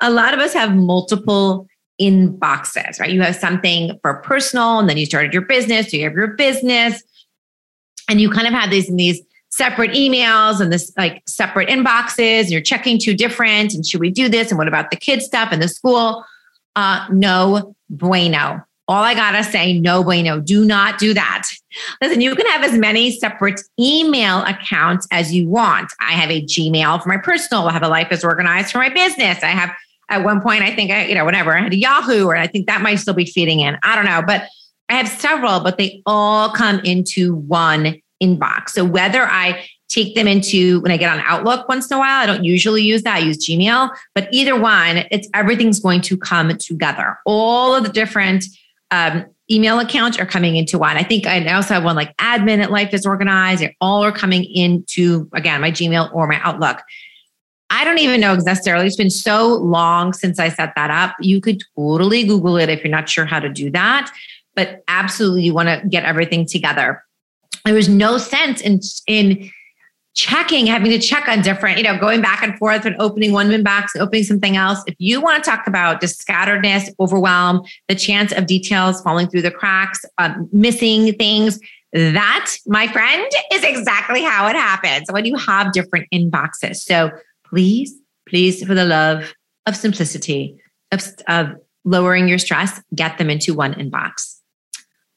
A 0.00 0.10
lot 0.10 0.34
of 0.34 0.40
us 0.40 0.52
have 0.52 0.74
multiple 0.74 1.66
inboxes, 2.00 3.00
right? 3.00 3.10
You 3.10 3.22
have 3.22 3.36
something 3.36 3.98
for 4.00 4.14
personal, 4.22 4.78
and 4.78 4.88
then 4.88 4.96
you 4.96 5.06
started 5.06 5.32
your 5.32 5.42
business, 5.42 5.92
you 5.92 6.04
have 6.04 6.14
your 6.14 6.28
business, 6.28 7.02
and 8.08 8.20
you 8.20 8.30
kind 8.30 8.46
of 8.46 8.52
have 8.52 8.70
these 8.70 8.88
in 8.88 8.96
these 8.96 9.20
separate 9.50 9.90
emails 9.90 10.60
and 10.60 10.72
this 10.72 10.92
like 10.96 11.22
separate 11.26 11.68
inboxes, 11.68 12.42
and 12.42 12.50
you're 12.50 12.60
checking 12.60 12.98
two 12.98 13.14
different, 13.14 13.74
and 13.74 13.84
should 13.84 14.00
we 14.00 14.10
do 14.10 14.28
this? 14.28 14.50
And 14.50 14.58
what 14.58 14.68
about 14.68 14.90
the 14.90 14.96
kids 14.96 15.26
stuff 15.26 15.48
and 15.50 15.60
the 15.60 15.68
school? 15.68 16.24
Uh, 16.76 17.06
no 17.10 17.74
bueno. 17.90 18.64
All 18.86 19.02
I 19.02 19.14
gotta 19.14 19.44
say, 19.44 19.78
no 19.78 20.04
bueno. 20.04 20.40
Do 20.40 20.64
not 20.64 20.98
do 20.98 21.14
that. 21.14 21.48
Listen, 22.02 22.20
you 22.20 22.34
can 22.34 22.46
have 22.46 22.64
as 22.64 22.76
many 22.76 23.10
separate 23.12 23.60
email 23.78 24.42
accounts 24.42 25.06
as 25.10 25.32
you 25.32 25.48
want. 25.48 25.92
I 26.00 26.12
have 26.12 26.30
a 26.30 26.42
Gmail 26.42 27.02
for 27.02 27.08
my 27.08 27.18
personal. 27.18 27.68
I 27.68 27.72
have 27.72 27.82
a 27.82 27.88
Life 27.88 28.10
is 28.10 28.24
Organized 28.24 28.72
for 28.72 28.78
my 28.78 28.88
business. 28.88 29.42
I 29.42 29.48
have 29.48 29.74
at 30.08 30.24
one 30.24 30.40
point, 30.40 30.62
I 30.62 30.74
think 30.74 30.90
I, 30.90 31.06
you 31.06 31.14
know, 31.14 31.24
whatever, 31.24 31.56
I 31.56 31.62
had 31.62 31.72
a 31.72 31.76
Yahoo, 31.76 32.26
or 32.26 32.36
I 32.36 32.48
think 32.48 32.66
that 32.66 32.82
might 32.82 32.96
still 32.96 33.14
be 33.14 33.24
feeding 33.24 33.60
in. 33.60 33.78
I 33.84 33.94
don't 33.94 34.04
know, 34.04 34.22
but 34.26 34.48
I 34.88 34.94
have 34.94 35.08
several, 35.08 35.60
but 35.60 35.78
they 35.78 36.02
all 36.04 36.50
come 36.50 36.80
into 36.80 37.36
one 37.36 38.00
inbox. 38.20 38.70
So 38.70 38.84
whether 38.84 39.22
I 39.22 39.64
take 39.88 40.14
them 40.14 40.26
into 40.26 40.80
when 40.80 40.90
I 40.90 40.96
get 40.96 41.12
on 41.12 41.20
Outlook 41.20 41.68
once 41.68 41.90
in 41.90 41.96
a 41.96 42.00
while, 42.00 42.22
I 42.22 42.26
don't 42.26 42.44
usually 42.44 42.82
use 42.82 43.02
that. 43.02 43.16
I 43.16 43.18
use 43.20 43.46
Gmail, 43.46 43.94
but 44.14 44.28
either 44.32 44.58
one, 44.58 45.04
it's 45.10 45.28
everything's 45.32 45.80
going 45.80 46.00
to 46.02 46.16
come 46.16 46.56
together. 46.58 47.18
All 47.24 47.74
of 47.74 47.84
the 47.84 47.90
different 47.90 48.44
um, 48.90 49.26
email 49.50 49.80
accounts 49.80 50.18
are 50.18 50.26
coming 50.26 50.56
into 50.56 50.78
one. 50.78 50.96
I 50.96 51.02
think 51.02 51.26
I 51.26 51.44
also 51.52 51.74
have 51.74 51.84
one 51.84 51.96
like 51.96 52.16
admin 52.18 52.62
at 52.62 52.70
Life 52.70 52.94
is 52.94 53.04
Organized. 53.04 53.62
They 53.62 53.76
all 53.80 54.02
are 54.04 54.12
coming 54.12 54.44
into, 54.44 55.28
again, 55.32 55.60
my 55.60 55.70
Gmail 55.70 56.14
or 56.14 56.26
my 56.26 56.40
Outlook. 56.42 56.78
I 57.70 57.84
don't 57.84 57.98
even 57.98 58.20
know 58.20 58.34
necessarily. 58.34 58.86
It's 58.86 58.96
been 58.96 59.10
so 59.10 59.54
long 59.56 60.12
since 60.12 60.38
I 60.38 60.48
set 60.48 60.74
that 60.76 60.90
up. 60.90 61.16
You 61.20 61.40
could 61.40 61.62
totally 61.76 62.24
Google 62.24 62.56
it 62.56 62.68
if 62.68 62.82
you're 62.82 62.90
not 62.90 63.08
sure 63.08 63.24
how 63.24 63.38
to 63.40 63.48
do 63.48 63.70
that. 63.70 64.12
But 64.56 64.82
absolutely, 64.88 65.42
you 65.42 65.54
want 65.54 65.68
to 65.68 65.88
get 65.88 66.04
everything 66.04 66.46
together. 66.46 67.04
There 67.64 67.74
was 67.74 67.88
no 67.88 68.18
sense 68.18 68.60
in 68.60 68.80
in 69.06 69.50
checking, 70.20 70.66
having 70.66 70.90
to 70.90 70.98
check 70.98 71.26
on 71.28 71.40
different, 71.40 71.78
you 71.78 71.82
know, 71.82 71.96
going 71.98 72.20
back 72.20 72.42
and 72.42 72.58
forth 72.58 72.84
and 72.84 72.94
opening 72.98 73.32
one 73.32 73.48
inbox, 73.48 73.88
opening 73.98 74.22
something 74.22 74.54
else. 74.54 74.78
If 74.86 74.94
you 74.98 75.18
want 75.18 75.42
to 75.42 75.50
talk 75.50 75.66
about 75.66 76.02
just 76.02 76.26
scatteredness, 76.26 76.90
overwhelm, 77.00 77.62
the 77.88 77.94
chance 77.94 78.30
of 78.32 78.46
details 78.46 79.00
falling 79.00 79.28
through 79.28 79.42
the 79.42 79.50
cracks, 79.50 80.04
um, 80.18 80.46
missing 80.52 81.14
things, 81.14 81.58
that, 81.92 82.54
my 82.66 82.86
friend, 82.86 83.26
is 83.50 83.64
exactly 83.64 84.22
how 84.22 84.46
it 84.46 84.56
happens 84.56 85.10
when 85.10 85.24
you 85.24 85.36
have 85.36 85.72
different 85.72 86.06
inboxes. 86.12 86.76
So 86.76 87.10
please, 87.46 87.94
please, 88.28 88.62
for 88.62 88.74
the 88.74 88.84
love 88.84 89.32
of 89.64 89.74
simplicity, 89.74 90.60
of, 90.92 91.02
of 91.28 91.48
lowering 91.84 92.28
your 92.28 92.38
stress, 92.38 92.80
get 92.94 93.16
them 93.16 93.30
into 93.30 93.54
one 93.54 93.72
inbox. 93.74 94.39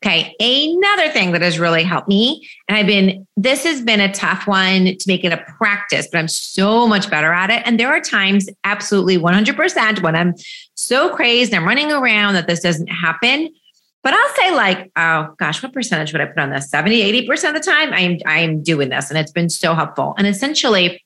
Okay. 0.03 0.35
Another 0.41 1.09
thing 1.13 1.31
that 1.31 1.41
has 1.41 1.57
really 1.57 1.81
helped 1.81 2.09
me, 2.09 2.45
and 2.67 2.77
I've 2.77 2.85
been, 2.85 3.25
this 3.37 3.63
has 3.63 3.81
been 3.81 4.01
a 4.01 4.11
tough 4.11 4.45
one 4.47 4.97
to 4.97 5.03
make 5.07 5.23
it 5.23 5.31
a 5.31 5.37
practice, 5.57 6.09
but 6.11 6.17
I'm 6.17 6.27
so 6.27 6.85
much 6.85 7.09
better 7.09 7.31
at 7.31 7.49
it. 7.49 7.63
And 7.65 7.79
there 7.79 7.87
are 7.87 8.01
times, 8.01 8.49
absolutely 8.65 9.17
100%, 9.17 10.01
when 10.01 10.13
I'm 10.13 10.33
so 10.75 11.15
crazed, 11.15 11.53
I'm 11.53 11.63
running 11.63 11.89
around 11.89 12.33
that 12.33 12.47
this 12.47 12.59
doesn't 12.59 12.87
happen. 12.87 13.47
But 14.03 14.13
I'll 14.13 14.35
say, 14.35 14.53
like, 14.53 14.91
oh 14.97 15.33
gosh, 15.37 15.63
what 15.63 15.71
percentage 15.71 16.11
would 16.11 16.21
I 16.21 16.25
put 16.25 16.39
on 16.39 16.49
this? 16.49 16.69
70, 16.69 17.25
80% 17.25 17.47
of 17.47 17.53
the 17.53 17.61
time, 17.61 17.93
I'm, 17.93 18.17
I'm 18.25 18.61
doing 18.61 18.89
this. 18.89 19.09
And 19.09 19.17
it's 19.17 19.31
been 19.31 19.49
so 19.49 19.73
helpful. 19.73 20.15
And 20.17 20.27
essentially, 20.27 21.01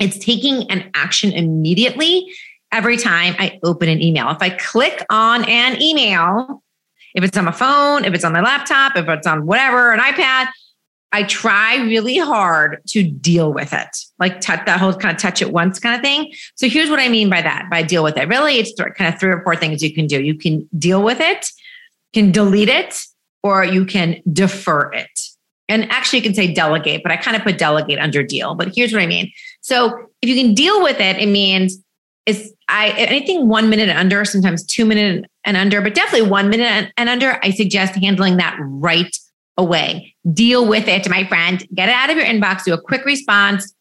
it's 0.00 0.16
taking 0.16 0.70
an 0.70 0.90
action 0.94 1.30
immediately 1.32 2.26
every 2.72 2.96
time 2.96 3.34
I 3.38 3.60
open 3.62 3.90
an 3.90 4.00
email. 4.00 4.30
If 4.30 4.40
I 4.40 4.48
click 4.48 5.04
on 5.10 5.44
an 5.44 5.82
email, 5.82 6.62
if 7.14 7.24
it's 7.24 7.36
on 7.36 7.44
my 7.44 7.52
phone, 7.52 8.04
if 8.04 8.14
it's 8.14 8.24
on 8.24 8.32
my 8.32 8.40
laptop, 8.40 8.96
if 8.96 9.08
it's 9.08 9.26
on 9.26 9.46
whatever, 9.46 9.92
an 9.92 10.00
iPad, 10.00 10.48
I 11.12 11.24
try 11.24 11.76
really 11.76 12.18
hard 12.18 12.78
to 12.88 13.02
deal 13.02 13.52
with 13.52 13.72
it, 13.72 13.88
like 14.18 14.40
touch 14.40 14.64
that 14.66 14.78
whole 14.78 14.94
kind 14.94 15.14
of 15.14 15.20
touch 15.20 15.42
it 15.42 15.52
once 15.52 15.80
kind 15.80 15.96
of 15.96 16.02
thing. 16.02 16.32
So 16.54 16.68
here's 16.68 16.88
what 16.88 17.00
I 17.00 17.08
mean 17.08 17.28
by 17.28 17.42
that 17.42 17.68
by 17.68 17.82
deal 17.82 18.04
with 18.04 18.16
it. 18.16 18.28
Really, 18.28 18.58
it's 18.58 18.72
kind 18.96 19.12
of 19.12 19.18
three 19.18 19.30
or 19.30 19.42
four 19.42 19.56
things 19.56 19.82
you 19.82 19.92
can 19.92 20.06
do. 20.06 20.22
You 20.22 20.36
can 20.36 20.68
deal 20.78 21.02
with 21.02 21.20
it, 21.20 21.50
can 22.12 22.30
delete 22.30 22.68
it, 22.68 23.00
or 23.42 23.64
you 23.64 23.84
can 23.84 24.22
defer 24.32 24.92
it. 24.92 25.10
And 25.68 25.90
actually, 25.90 26.20
you 26.20 26.24
can 26.24 26.34
say 26.34 26.52
delegate, 26.52 27.02
but 27.02 27.10
I 27.10 27.16
kind 27.16 27.36
of 27.36 27.42
put 27.42 27.58
delegate 27.58 27.98
under 27.98 28.22
deal. 28.22 28.54
But 28.54 28.72
here's 28.74 28.92
what 28.92 29.02
I 29.02 29.06
mean. 29.06 29.32
So 29.62 30.10
if 30.22 30.28
you 30.28 30.36
can 30.36 30.54
deal 30.54 30.82
with 30.82 31.00
it, 31.00 31.16
it 31.16 31.28
means 31.28 31.78
it's 32.26 32.52
I 32.68 32.90
anything 32.90 33.48
one 33.48 33.68
minute 33.68 33.88
under, 33.88 34.24
sometimes 34.24 34.64
two 34.64 34.84
minutes 34.84 35.26
and 35.44 35.56
under, 35.56 35.80
but 35.80 35.94
definitely 35.94 36.28
one 36.28 36.50
minute 36.50 36.92
and 36.96 37.08
under. 37.08 37.38
I 37.42 37.50
suggest 37.50 37.94
handling 37.94 38.36
that 38.36 38.56
right 38.60 39.16
away. 39.56 40.14
Deal 40.32 40.66
with 40.66 40.88
it, 40.88 41.08
my 41.08 41.26
friend. 41.26 41.66
Get 41.74 41.88
it 41.88 41.94
out 41.94 42.10
of 42.10 42.16
your 42.16 42.26
inbox. 42.26 42.64
Do 42.64 42.74
a 42.74 42.80
quick 42.80 43.04
response. 43.04 43.74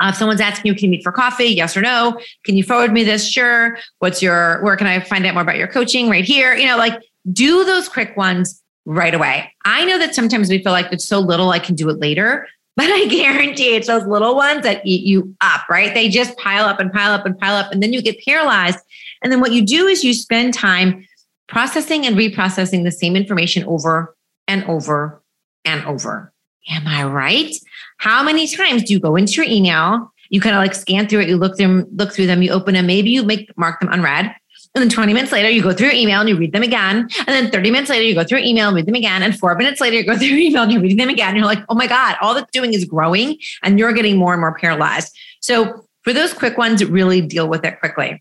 Uh, 0.00 0.08
if 0.08 0.16
someone's 0.16 0.40
asking 0.40 0.70
you, 0.70 0.74
can 0.74 0.86
you 0.86 0.90
meet 0.90 1.04
for 1.04 1.12
coffee? 1.12 1.46
Yes 1.46 1.76
or 1.76 1.80
no? 1.80 2.18
Can 2.44 2.56
you 2.56 2.64
forward 2.64 2.92
me 2.92 3.04
this? 3.04 3.28
Sure. 3.28 3.78
What's 4.00 4.20
your, 4.22 4.62
where 4.62 4.76
can 4.76 4.86
I 4.86 5.00
find 5.00 5.24
out 5.24 5.34
more 5.34 5.42
about 5.42 5.56
your 5.56 5.68
coaching? 5.68 6.08
Right 6.08 6.24
here. 6.24 6.54
You 6.54 6.66
know, 6.66 6.76
like 6.76 7.00
do 7.32 7.64
those 7.64 7.88
quick 7.88 8.16
ones 8.16 8.60
right 8.84 9.14
away. 9.14 9.52
I 9.64 9.84
know 9.84 9.98
that 9.98 10.14
sometimes 10.14 10.48
we 10.48 10.62
feel 10.62 10.72
like 10.72 10.92
it's 10.92 11.06
so 11.06 11.20
little, 11.20 11.50
I 11.50 11.58
can 11.58 11.74
do 11.74 11.88
it 11.88 11.98
later. 11.98 12.48
But 12.76 12.86
I 12.86 13.06
guarantee 13.08 13.74
it's 13.74 13.86
those 13.86 14.06
little 14.06 14.34
ones 14.34 14.62
that 14.62 14.84
eat 14.84 15.04
you 15.04 15.34
up, 15.40 15.68
right? 15.70 15.94
They 15.94 16.08
just 16.08 16.36
pile 16.38 16.64
up 16.64 16.80
and 16.80 16.92
pile 16.92 17.12
up 17.12 17.26
and 17.26 17.38
pile 17.38 17.56
up. 17.56 17.72
And 17.72 17.82
then 17.82 17.92
you 17.92 18.02
get 18.02 18.24
paralyzed. 18.24 18.78
And 19.22 19.32
then 19.32 19.40
what 19.40 19.52
you 19.52 19.64
do 19.64 19.86
is 19.86 20.04
you 20.04 20.14
spend 20.14 20.54
time 20.54 21.06
processing 21.48 22.06
and 22.06 22.16
reprocessing 22.16 22.84
the 22.84 22.92
same 22.92 23.16
information 23.16 23.64
over 23.64 24.16
and 24.48 24.64
over 24.64 25.22
and 25.64 25.84
over. 25.86 26.32
Am 26.70 26.86
I 26.86 27.04
right? 27.04 27.54
How 27.98 28.22
many 28.22 28.46
times 28.46 28.84
do 28.84 28.92
you 28.92 29.00
go 29.00 29.16
into 29.16 29.34
your 29.34 29.44
email? 29.44 30.10
You 30.30 30.40
kind 30.40 30.56
of 30.56 30.60
like 30.60 30.74
scan 30.74 31.06
through 31.06 31.20
it, 31.20 31.28
you 31.28 31.36
look 31.36 31.56
them, 31.56 31.86
look 31.94 32.12
through 32.12 32.26
them, 32.26 32.42
you 32.42 32.50
open 32.50 32.74
them, 32.74 32.86
maybe 32.86 33.10
you 33.10 33.22
make 33.22 33.56
mark 33.56 33.80
them 33.80 33.90
unread. 33.92 34.34
And 34.74 34.82
then 34.82 34.88
20 34.88 35.12
minutes 35.12 35.30
later, 35.30 35.48
you 35.48 35.62
go 35.62 35.72
through 35.72 35.88
your 35.88 35.96
email 35.96 36.18
and 36.20 36.28
you 36.28 36.36
read 36.36 36.52
them 36.52 36.64
again. 36.64 37.08
And 37.18 37.28
then 37.28 37.50
30 37.50 37.70
minutes 37.70 37.90
later, 37.90 38.02
you 38.02 38.14
go 38.14 38.24
through 38.24 38.38
your 38.38 38.46
email 38.46 38.68
and 38.68 38.76
read 38.76 38.86
them 38.86 38.96
again. 38.96 39.22
And 39.22 39.38
four 39.38 39.54
minutes 39.54 39.80
later, 39.80 39.96
you 39.96 40.04
go 40.04 40.16
through 40.18 40.26
your 40.26 40.38
email 40.38 40.64
and 40.64 40.72
you 40.72 40.80
read 40.80 40.98
them 40.98 41.08
again. 41.08 41.28
And 41.28 41.36
you're 41.36 41.46
like, 41.46 41.64
oh 41.68 41.76
my 41.76 41.86
God, 41.86 42.16
all 42.20 42.34
that's 42.34 42.50
doing 42.50 42.74
is 42.74 42.84
growing 42.84 43.38
and 43.62 43.78
you're 43.78 43.92
getting 43.92 44.16
more 44.16 44.32
and 44.32 44.40
more 44.40 44.58
paralyzed. 44.58 45.16
So 45.40 45.86
for 46.02 46.12
those 46.12 46.32
quick 46.32 46.58
ones, 46.58 46.84
really 46.84 47.20
deal 47.20 47.48
with 47.48 47.64
it 47.64 47.78
quickly. 47.78 48.20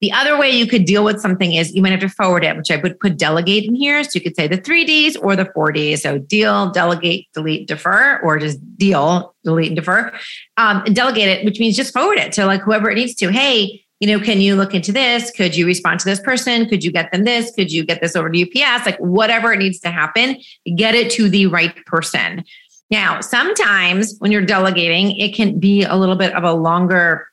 The 0.00 0.10
other 0.10 0.36
way 0.36 0.50
you 0.50 0.66
could 0.66 0.84
deal 0.84 1.04
with 1.04 1.20
something 1.20 1.54
is 1.54 1.72
you 1.74 1.80
might 1.80 1.92
have 1.92 2.00
to 2.00 2.08
forward 2.08 2.42
it, 2.42 2.56
which 2.56 2.72
I 2.72 2.76
would 2.76 2.98
put 2.98 3.16
delegate 3.16 3.64
in 3.64 3.76
here. 3.76 4.02
So 4.02 4.10
you 4.14 4.20
could 4.20 4.34
say 4.34 4.48
the 4.48 4.56
three 4.56 4.84
Ds 4.84 5.14
or 5.16 5.36
the 5.36 5.44
four 5.54 5.70
Ds. 5.70 6.02
So 6.02 6.18
deal, 6.18 6.70
delegate, 6.70 7.28
delete, 7.34 7.68
defer, 7.68 8.18
or 8.20 8.40
just 8.40 8.58
deal, 8.76 9.32
delete, 9.44 9.68
and 9.68 9.76
defer. 9.76 10.12
Um, 10.56 10.82
delegate 10.92 11.28
it, 11.28 11.44
which 11.44 11.60
means 11.60 11.76
just 11.76 11.92
forward 11.92 12.18
it 12.18 12.32
to 12.32 12.46
like 12.46 12.62
whoever 12.62 12.90
it 12.90 12.96
needs 12.96 13.14
to. 13.14 13.30
Hey, 13.30 13.84
you 14.02 14.08
know, 14.08 14.18
can 14.18 14.40
you 14.40 14.56
look 14.56 14.74
into 14.74 14.90
this? 14.90 15.30
Could 15.30 15.56
you 15.56 15.64
respond 15.64 16.00
to 16.00 16.06
this 16.06 16.18
person? 16.18 16.68
Could 16.68 16.82
you 16.82 16.90
get 16.90 17.12
them 17.12 17.22
this? 17.22 17.52
Could 17.54 17.70
you 17.70 17.84
get 17.84 18.00
this 18.00 18.16
over 18.16 18.28
to 18.28 18.42
UPS? 18.42 18.84
Like 18.84 18.98
whatever 18.98 19.52
it 19.52 19.60
needs 19.60 19.78
to 19.78 19.92
happen, 19.92 20.38
get 20.74 20.96
it 20.96 21.08
to 21.12 21.28
the 21.28 21.46
right 21.46 21.72
person. 21.86 22.42
Now, 22.90 23.20
sometimes 23.20 24.16
when 24.18 24.32
you're 24.32 24.44
delegating, 24.44 25.16
it 25.16 25.36
can 25.36 25.60
be 25.60 25.84
a 25.84 25.94
little 25.94 26.16
bit 26.16 26.34
of 26.34 26.42
a 26.42 26.52
longer 26.52 27.28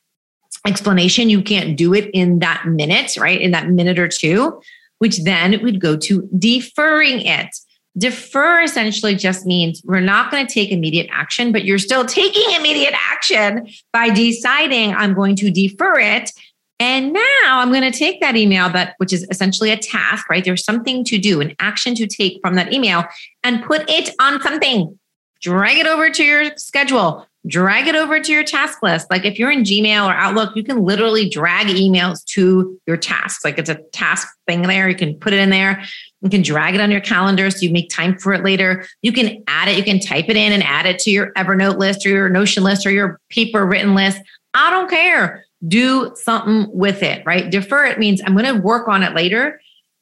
explanation. 0.67 1.27
You 1.27 1.41
can't 1.41 1.75
do 1.75 1.95
it 1.95 2.12
in 2.13 2.38
that 2.38 2.67
minute, 2.67 3.17
right? 3.17 3.41
In 3.41 3.49
that 3.49 3.69
minute 3.69 3.97
or 3.97 4.08
two, 4.08 4.62
which 4.99 5.23
then 5.23 5.60
would 5.63 5.82
go 5.82 5.97
to 5.97 6.29
deferring 6.38 7.21
it. 7.21 7.49
Defer 7.97 8.62
essentially 8.62 9.15
just 9.15 9.47
means 9.47 9.82
we're 9.84 10.01
not 10.01 10.29
going 10.29 10.45
to 10.45 10.53
take 10.53 10.69
immediate 10.71 11.08
action, 11.12 11.51
but 11.51 11.65
you're 11.65 11.79
still 11.79 12.05
taking 12.05 12.51
immediate 12.53 12.93
action 12.93 13.67
by 13.91 14.12
deciding 14.12 14.93
I'm 14.93 15.15
going 15.15 15.36
to 15.38 15.49
defer 15.49 15.99
it. 15.99 16.32
And 16.79 17.11
now 17.11 17.21
I'm 17.45 17.71
going 17.71 17.89
to 17.89 17.97
take 17.97 18.21
that 18.21 18.37
email 18.37 18.69
that, 18.69 18.95
which 18.97 19.11
is 19.11 19.27
essentially 19.29 19.69
a 19.71 19.77
task, 19.77 20.29
right? 20.29 20.43
There's 20.43 20.63
something 20.63 21.03
to 21.05 21.17
do, 21.17 21.41
an 21.41 21.53
action 21.59 21.93
to 21.95 22.07
take 22.07 22.39
from 22.41 22.55
that 22.55 22.71
email 22.71 23.03
and 23.43 23.63
put 23.63 23.89
it 23.89 24.15
on 24.19 24.41
something. 24.41 24.97
Drag 25.41 25.77
it 25.77 25.87
over 25.87 26.09
to 26.09 26.23
your 26.23 26.51
schedule, 26.57 27.25
drag 27.47 27.87
it 27.87 27.95
over 27.95 28.19
to 28.19 28.31
your 28.31 28.43
task 28.43 28.81
list. 28.83 29.09
Like 29.09 29.25
if 29.25 29.39
you're 29.39 29.51
in 29.51 29.63
Gmail 29.63 30.05
or 30.05 30.13
Outlook, 30.13 30.55
you 30.55 30.63
can 30.63 30.83
literally 30.83 31.29
drag 31.29 31.67
emails 31.67 32.23
to 32.25 32.77
your 32.87 32.97
tasks. 32.97 33.45
Like 33.45 33.57
it's 33.57 33.69
a 33.69 33.75
task 33.93 34.27
thing 34.47 34.63
there. 34.63 34.89
You 34.89 34.95
can 34.95 35.15
put 35.15 35.33
it 35.33 35.39
in 35.39 35.49
there. 35.49 35.81
You 36.21 36.29
can 36.29 36.41
drag 36.41 36.75
it 36.75 36.81
on 36.81 36.91
your 36.91 36.99
calendar 37.01 37.49
so 37.49 37.59
you 37.59 37.71
make 37.71 37.89
time 37.89 38.17
for 38.17 38.33
it 38.33 38.43
later. 38.43 38.85
You 39.01 39.13
can 39.13 39.43
add 39.47 39.69
it. 39.69 39.77
You 39.77 39.83
can 39.83 39.99
type 39.99 40.25
it 40.27 40.35
in 40.35 40.51
and 40.51 40.63
add 40.63 40.85
it 40.85 40.99
to 40.99 41.11
your 41.11 41.31
Evernote 41.33 41.77
list 41.77 42.05
or 42.05 42.09
your 42.09 42.29
Notion 42.29 42.63
list 42.63 42.85
or 42.85 42.91
your 42.91 43.19
paper 43.29 43.65
written 43.65 43.95
list. 43.95 44.21
I 44.53 44.71
don't 44.71 44.89
care. 44.89 45.45
Do 45.67 46.13
something 46.15 46.67
with 46.72 47.04
it, 47.04 47.26
right? 47.26 47.50
Defer 47.50 47.86
it 47.86 48.00
means 48.00 48.22
I'm 48.26 48.36
going 48.36 48.54
to 48.56 48.62
work 48.62 48.88
on 48.88 49.04
it 49.04 49.13
later 49.13 49.60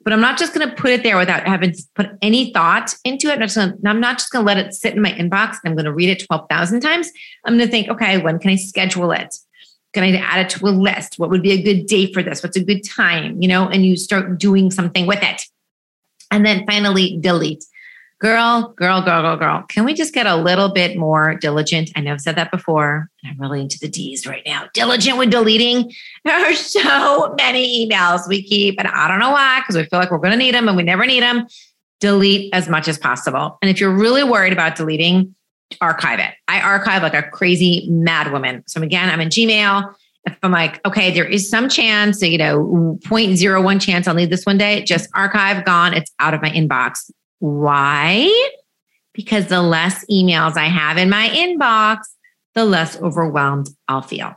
but 0.07 0.13
I'm 0.13 0.21
not 0.21 0.37
just 0.37 0.53
going 0.53 0.65
to 0.65 0.73
put 0.73 0.91
it 0.91 1.03
there 1.03 1.17
without 1.17 1.45
having 1.45 1.75
put 1.93 2.11
any 2.21 2.53
thought 2.53 2.95
into 3.03 3.27
it. 3.27 3.33
I'm, 3.33 3.41
just 3.41 3.57
gonna, 3.57 3.75
I'm 3.85 3.99
not 3.99 4.19
just 4.19 4.31
going 4.31 4.45
to 4.45 4.47
let 4.47 4.57
it 4.57 4.73
sit 4.73 4.95
in 4.95 5.01
my 5.01 5.11
inbox. 5.11 5.57
I'm 5.65 5.73
going 5.73 5.83
to 5.83 5.91
read 5.91 6.07
it 6.07 6.25
12,000 6.25 6.79
times. 6.79 7.11
I'm 7.43 7.57
going 7.57 7.67
to 7.67 7.69
think, 7.69 7.89
okay, 7.89 8.17
when 8.17 8.39
can 8.39 8.51
I 8.51 8.55
schedule 8.55 9.11
it? 9.11 9.35
Can 9.91 10.05
I 10.05 10.15
add 10.15 10.45
it 10.45 10.49
to 10.51 10.65
a 10.65 10.69
list? 10.69 11.15
What 11.19 11.29
would 11.29 11.43
be 11.43 11.51
a 11.51 11.61
good 11.61 11.87
day 11.87 12.09
for 12.13 12.23
this? 12.23 12.41
What's 12.41 12.55
a 12.55 12.63
good 12.63 12.87
time? 12.87 13.41
You 13.41 13.49
know, 13.49 13.67
and 13.67 13.85
you 13.85 13.97
start 13.97 14.39
doing 14.39 14.71
something 14.71 15.07
with 15.07 15.21
it. 15.21 15.41
And 16.31 16.45
then 16.45 16.65
finally, 16.65 17.17
delete 17.19 17.65
girl, 18.19 18.73
girl, 18.75 19.01
girl, 19.01 19.21
girl, 19.21 19.37
girl, 19.37 19.63
can 19.69 19.85
we 19.85 19.93
just 19.93 20.13
get 20.13 20.25
a 20.25 20.35
little 20.35 20.69
bit 20.69 20.97
more 20.97 21.35
diligent? 21.35 21.91
I 21.95 22.01
know 22.01 22.13
I've 22.13 22.21
said 22.21 22.35
that 22.35 22.51
before. 22.51 23.09
I'm 23.23 23.39
really 23.39 23.61
into 23.61 23.77
the 23.79 23.87
D's 23.87 24.25
right 24.25 24.43
now. 24.45 24.67
Diligent 24.73 25.17
with 25.17 25.29
deleting. 25.29 25.91
There 26.25 26.35
are 26.35 26.53
so 26.53 27.33
many 27.37 27.87
emails 27.87 28.27
we 28.27 28.43
keep, 28.43 28.75
and 28.79 28.87
I 28.87 29.07
don't 29.07 29.19
know 29.19 29.31
why, 29.31 29.61
because 29.61 29.77
we 29.77 29.85
feel 29.85 29.99
like 29.99 30.11
we're 30.11 30.17
going 30.17 30.31
to 30.31 30.37
need 30.37 30.53
them 30.53 30.67
and 30.67 30.75
we 30.75 30.83
never 30.83 31.05
need 31.05 31.23
them. 31.23 31.47
Delete 32.01 32.53
as 32.53 32.67
much 32.67 32.87
as 32.87 32.97
possible. 32.97 33.57
And 33.61 33.71
if 33.71 33.79
you're 33.79 33.93
really 33.93 34.23
worried 34.23 34.51
about 34.51 34.75
deleting, 34.75 35.35
archive 35.79 36.19
it. 36.19 36.33
I 36.47 36.61
archive 36.61 37.01
like 37.01 37.13
a 37.13 37.23
crazy 37.23 37.87
mad 37.89 38.31
woman. 38.31 38.63
So 38.67 38.81
again, 38.81 39.09
I'm 39.09 39.21
in 39.21 39.29
Gmail. 39.29 39.93
If 40.25 40.37
I'm 40.43 40.51
like, 40.51 40.85
okay, 40.85 41.11
there 41.13 41.25
is 41.25 41.49
some 41.49 41.69
chance, 41.69 42.21
you 42.21 42.37
know, 42.37 42.99
0.01 43.05 43.81
chance 43.81 44.07
I'll 44.07 44.13
need 44.13 44.29
this 44.29 44.45
one 44.45 44.57
day, 44.57 44.83
just 44.83 45.09
archive, 45.13 45.63
gone. 45.63 45.93
It's 45.93 46.11
out 46.19 46.33
of 46.33 46.41
my 46.41 46.49
inbox. 46.49 47.09
Why? 47.39 48.51
Because 49.13 49.47
the 49.47 49.61
less 49.61 50.05
emails 50.11 50.57
I 50.57 50.67
have 50.67 50.97
in 50.97 51.09
my 51.09 51.29
inbox, 51.29 51.99
the 52.55 52.65
less 52.65 52.99
overwhelmed 53.01 53.69
I'll 53.87 54.01
feel. 54.01 54.35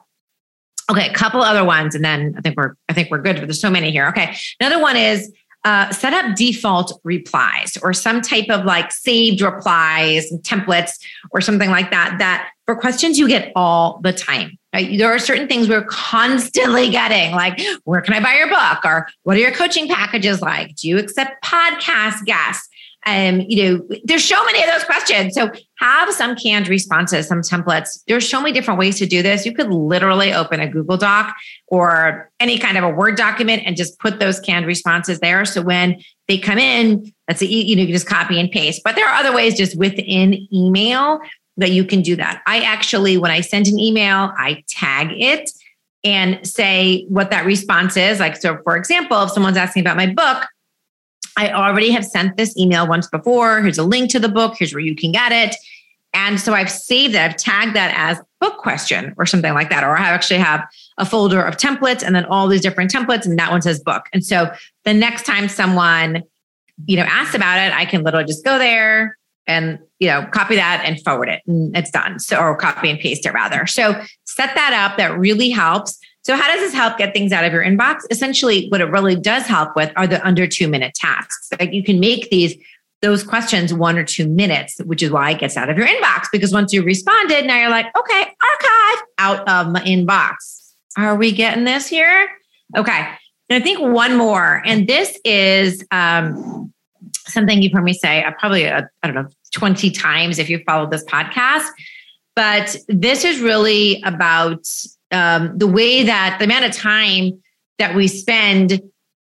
Okay, 0.91 1.09
a 1.09 1.15
couple 1.15 1.41
other 1.43 1.65
ones, 1.65 1.95
and 1.95 2.05
then 2.05 2.35
I 2.37 2.41
think 2.41 2.57
we're 2.57 2.75
I 2.89 2.93
think 2.93 3.11
we're 3.11 3.23
good. 3.23 3.37
But 3.37 3.47
there's 3.47 3.61
so 3.61 3.71
many 3.71 3.91
here. 3.91 4.09
Okay, 4.09 4.35
another 4.59 4.81
one 4.81 4.97
is 4.97 5.33
uh, 5.65 5.91
set 5.93 6.13
up 6.13 6.35
default 6.37 6.99
replies 7.05 7.77
or 7.83 7.93
some 7.93 8.21
type 8.21 8.49
of 8.49 8.65
like 8.65 8.91
saved 8.91 9.41
replies 9.41 10.31
and 10.31 10.43
templates 10.43 10.93
or 11.33 11.41
something 11.41 11.71
like 11.71 11.91
that. 11.91 12.17
That 12.19 12.51
for 12.67 12.75
questions 12.75 13.19
you 13.19 13.29
get 13.29 13.53
all 13.55 14.01
the 14.03 14.13
time. 14.13 14.59
Right? 14.73 14.97
There 14.97 15.13
are 15.13 15.19
certain 15.19 15.49
things 15.49 15.69
we're 15.69 15.85
constantly 15.85 16.91
getting, 16.91 17.33
like 17.33 17.61
where 17.85 18.01
can 18.01 18.15
I 18.15 18.21
buy 18.21 18.35
your 18.35 18.49
book, 18.49 18.85
or 18.85 19.09
what 19.25 19.37
are 19.37 19.41
your 19.41 19.53
coaching 19.53 19.89
packages 19.89 20.41
like? 20.41 20.77
Do 20.77 20.89
you 20.89 20.99
accept 20.99 21.45
podcast 21.45 22.25
guests? 22.25 22.69
Um, 23.07 23.41
you 23.49 23.63
know, 23.63 23.89
there's 24.05 24.25
so 24.25 24.45
many 24.45 24.63
of 24.63 24.69
those 24.71 24.85
questions. 24.85 25.35
So 25.35 25.51
have 25.79 26.13
some 26.13 26.37
canned 26.37 26.69
responses, 26.69 27.27
some 27.27 27.41
templates. 27.41 28.03
There's 28.07 28.29
so 28.29 28.41
many 28.41 28.53
different 28.53 28.79
ways 28.79 28.99
to 28.99 29.07
do 29.07 29.23
this. 29.23 29.47
You 29.47 29.55
could 29.55 29.71
literally 29.71 30.35
open 30.35 30.61
a 30.61 30.69
Google 30.69 30.99
Doc 30.99 31.35
or 31.69 32.31
any 32.41 32.59
kind 32.59 32.77
of 32.77 32.85
a 32.85 32.91
Word 32.91 33.17
document 33.17 33.63
and 33.65 33.75
just 33.77 33.99
put 33.99 34.21
those 34.21 34.39
canned 34.39 34.67
responses 34.67 35.19
there. 35.21 35.47
So 35.47 35.63
when 35.63 36.03
they 36.29 36.37
come 36.37 36.59
in, 36.59 37.11
that's 37.27 37.41
a, 37.41 37.47
you 37.47 37.75
know, 37.75 37.83
you 37.83 37.93
just 37.95 38.07
copy 38.07 38.39
and 38.39 38.51
paste. 38.51 38.83
But 38.85 38.97
there 38.97 39.09
are 39.09 39.15
other 39.15 39.35
ways 39.35 39.57
just 39.57 39.79
within 39.79 40.47
email 40.53 41.21
that 41.57 41.71
you 41.71 41.85
can 41.85 42.03
do 42.03 42.17
that. 42.17 42.43
I 42.47 42.61
actually, 42.61 43.17
when 43.17 43.31
I 43.31 43.41
send 43.41 43.67
an 43.67 43.79
email, 43.79 44.33
I 44.37 44.63
tag 44.69 45.09
it 45.13 45.51
and 46.05 46.47
say 46.47 47.05
what 47.09 47.31
that 47.31 47.45
response 47.45 47.97
is. 47.97 48.21
Like, 48.21 48.37
so 48.37 48.59
for 48.63 48.77
example, 48.77 49.23
if 49.23 49.31
someone's 49.31 49.57
asking 49.57 49.83
about 49.83 49.97
my 49.97 50.07
book, 50.07 50.47
I 51.37 51.51
already 51.51 51.90
have 51.90 52.05
sent 52.05 52.37
this 52.37 52.57
email 52.57 52.87
once 52.87 53.07
before. 53.09 53.62
Here's 53.62 53.79
a 53.79 53.85
link 53.85 54.11
to 54.11 54.19
the 54.19 54.29
book. 54.29 54.57
Here's 54.59 54.73
where 54.73 54.81
you 54.81 54.95
can 54.95 55.12
get 55.12 55.33
it. 55.33 55.57
And 56.12 56.40
so 56.40 56.55
I've 56.55 56.71
saved 56.71 57.14
it. 57.14 57.21
I've 57.21 57.37
tagged 57.37 57.75
that 57.77 57.95
as 57.97 58.21
book 58.40 58.59
question 58.59 59.14
or 59.16 59.27
something 59.27 59.55
like 59.55 59.71
that. 59.71 59.85
Or 59.85 59.97
I 59.97 60.09
actually 60.09 60.40
have 60.40 60.66
a 60.99 61.07
folder 61.07 61.43
of 61.43 61.57
templates 61.57 62.03
and 62.03 62.14
then 62.14 62.25
all 62.25 62.49
these 62.49 62.61
different 62.61 62.90
templates, 62.90 63.25
and 63.27 63.38
that 63.38 63.51
one 63.51 63.62
says 63.62 63.81
book. 63.81 64.07
And 64.12 64.25
so 64.25 64.51
the 64.85 64.93
next 64.93 65.25
time 65.25 65.49
someone, 65.49 66.23
you 66.87 66.97
know, 66.97 67.05
asks 67.05 67.35
about 67.35 67.59
it, 67.59 67.73
I 67.73 67.85
can 67.85 68.03
literally 68.03 68.27
just 68.27 68.45
go 68.45 68.59
there 68.59 69.16
and 69.47 69.79
you 69.99 70.09
know 70.09 70.27
copy 70.33 70.57
that 70.57 70.83
and 70.85 71.01
forward 71.03 71.29
it, 71.29 71.43
and 71.47 71.77
it's 71.77 71.90
done. 71.90 72.19
So 72.19 72.38
or 72.38 72.57
copy 72.57 72.90
and 72.90 72.99
paste 72.99 73.27
it 73.27 73.33
rather. 73.33 73.66
So 73.66 74.01
set 74.25 74.55
that 74.55 74.73
up. 74.73 74.97
That 74.97 75.19
really 75.19 75.51
helps. 75.51 75.99
So, 76.23 76.37
how 76.37 76.49
does 76.49 76.61
this 76.61 76.75
help 76.75 76.99
get 76.99 77.15
things 77.15 77.33
out 77.33 77.45
of 77.45 77.53
your 77.53 77.65
inbox? 77.65 78.01
Essentially, 78.11 78.69
what 78.69 78.81
it 78.81 78.87
really 78.87 79.17
does 79.17 79.47
help 79.47 79.75
with 79.75 79.93
are 79.97 80.07
the 80.07 80.25
under 80.27 80.47
two 80.47 80.69
minute 80.69 80.95
tasks. 80.95 81.49
Like 81.59 81.73
you 81.73 81.83
can 81.83 81.99
make 81.99 82.31
these 82.31 82.57
those 83.03 83.23
questions 83.23 83.73
one 83.73 83.97
or 83.97 84.05
two 84.05 84.29
minutes, 84.29 84.79
which 84.85 85.03
is 85.03 85.11
why 85.11 85.31
it 85.31 85.39
gets 85.39 85.57
out 85.57 85.71
of 85.71 85.79
your 85.79 85.87
inbox. 85.87 86.27
Because 86.31 86.53
once 86.53 86.73
you 86.73 86.83
responded, 86.83 87.47
now 87.47 87.59
you're 87.59 87.71
like, 87.71 87.87
okay, 87.97 88.21
archive 88.21 89.05
out 89.19 89.49
of 89.49 89.73
my 89.73 89.81
inbox. 89.81 90.35
Are 90.99 91.17
we 91.17 91.33
getting 91.33 91.65
this 91.65 91.87
here? 91.87 92.29
Okay. 92.77 93.09
And 93.49 93.61
I 93.63 93.65
think 93.65 93.81
one 93.81 94.17
more, 94.17 94.63
and 94.67 94.87
this 94.87 95.19
is 95.25 95.85
um, 95.91 96.73
something 97.27 97.63
you've 97.63 97.73
heard 97.73 97.85
me 97.85 97.95
say 97.95 98.23
uh, 98.23 98.33
probably, 98.39 98.69
uh, 98.69 98.83
I 99.03 99.07
don't 99.07 99.17
know, 99.17 99.29
20 99.55 99.91
times 99.91 100.39
if 100.39 100.51
you 100.51 100.63
followed 100.67 100.91
this 100.91 101.05
podcast. 101.05 101.67
But 102.37 102.77
this 102.89 103.25
is 103.25 103.41
really 103.41 104.03
about 104.05 104.67
um, 105.12 105.57
the 105.57 105.66
way 105.66 106.03
that 106.05 106.37
the 106.38 106.44
amount 106.44 106.64
of 106.64 106.73
time 106.73 107.42
that 107.79 107.94
we 107.94 108.07
spend 108.09 108.81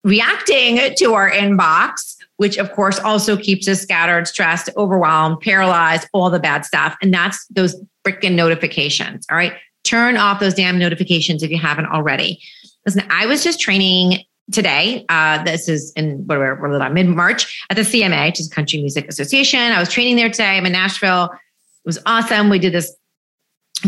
reacting 0.03 0.79
to 0.97 1.13
our 1.13 1.31
inbox, 1.31 2.15
which 2.37 2.57
of 2.57 2.71
course 2.73 2.99
also 2.99 3.37
keeps 3.37 3.67
us 3.67 3.81
scattered, 3.81 4.27
stressed, 4.27 4.69
overwhelmed, 4.75 5.39
paralyzed, 5.39 6.07
all 6.13 6.29
the 6.29 6.39
bad 6.39 6.65
stuff. 6.65 6.95
And 7.01 7.13
that's 7.13 7.45
those 7.47 7.75
freaking 8.05 8.33
notifications. 8.33 9.25
All 9.31 9.37
right. 9.37 9.53
Turn 9.83 10.17
off 10.17 10.39
those 10.39 10.53
damn 10.53 10.77
notifications 10.77 11.43
if 11.43 11.51
you 11.51 11.57
haven't 11.57 11.87
already. 11.87 12.41
Listen, 12.85 13.05
I 13.09 13.25
was 13.25 13.43
just 13.43 13.59
training 13.59 14.19
today. 14.51 15.05
Uh, 15.09 15.43
this 15.43 15.69
is 15.69 15.91
in 15.95 16.25
what 16.27 16.37
we're, 16.37 16.59
we're 16.61 16.89
mid 16.89 17.07
March 17.07 17.65
at 17.69 17.77
the 17.77 17.83
CMA, 17.83 18.27
which 18.27 18.39
is 18.39 18.49
Country 18.49 18.79
Music 18.79 19.07
Association. 19.07 19.59
I 19.59 19.79
was 19.79 19.89
training 19.89 20.17
there 20.17 20.29
today. 20.29 20.57
I'm 20.57 20.65
in 20.65 20.73
Nashville. 20.73 21.25
It 21.25 21.87
was 21.87 21.99
awesome. 22.05 22.49
We 22.49 22.59
did 22.59 22.73
this 22.73 22.93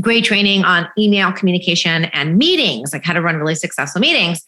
great 0.02 0.24
training 0.26 0.64
on 0.64 0.88
email 0.98 1.32
communication 1.32 2.06
and 2.06 2.38
meetings, 2.38 2.94
like 2.94 3.04
how 3.04 3.14
to 3.14 3.22
run 3.22 3.38
really 3.38 3.56
successful 3.56 4.02
meetings. 4.02 4.44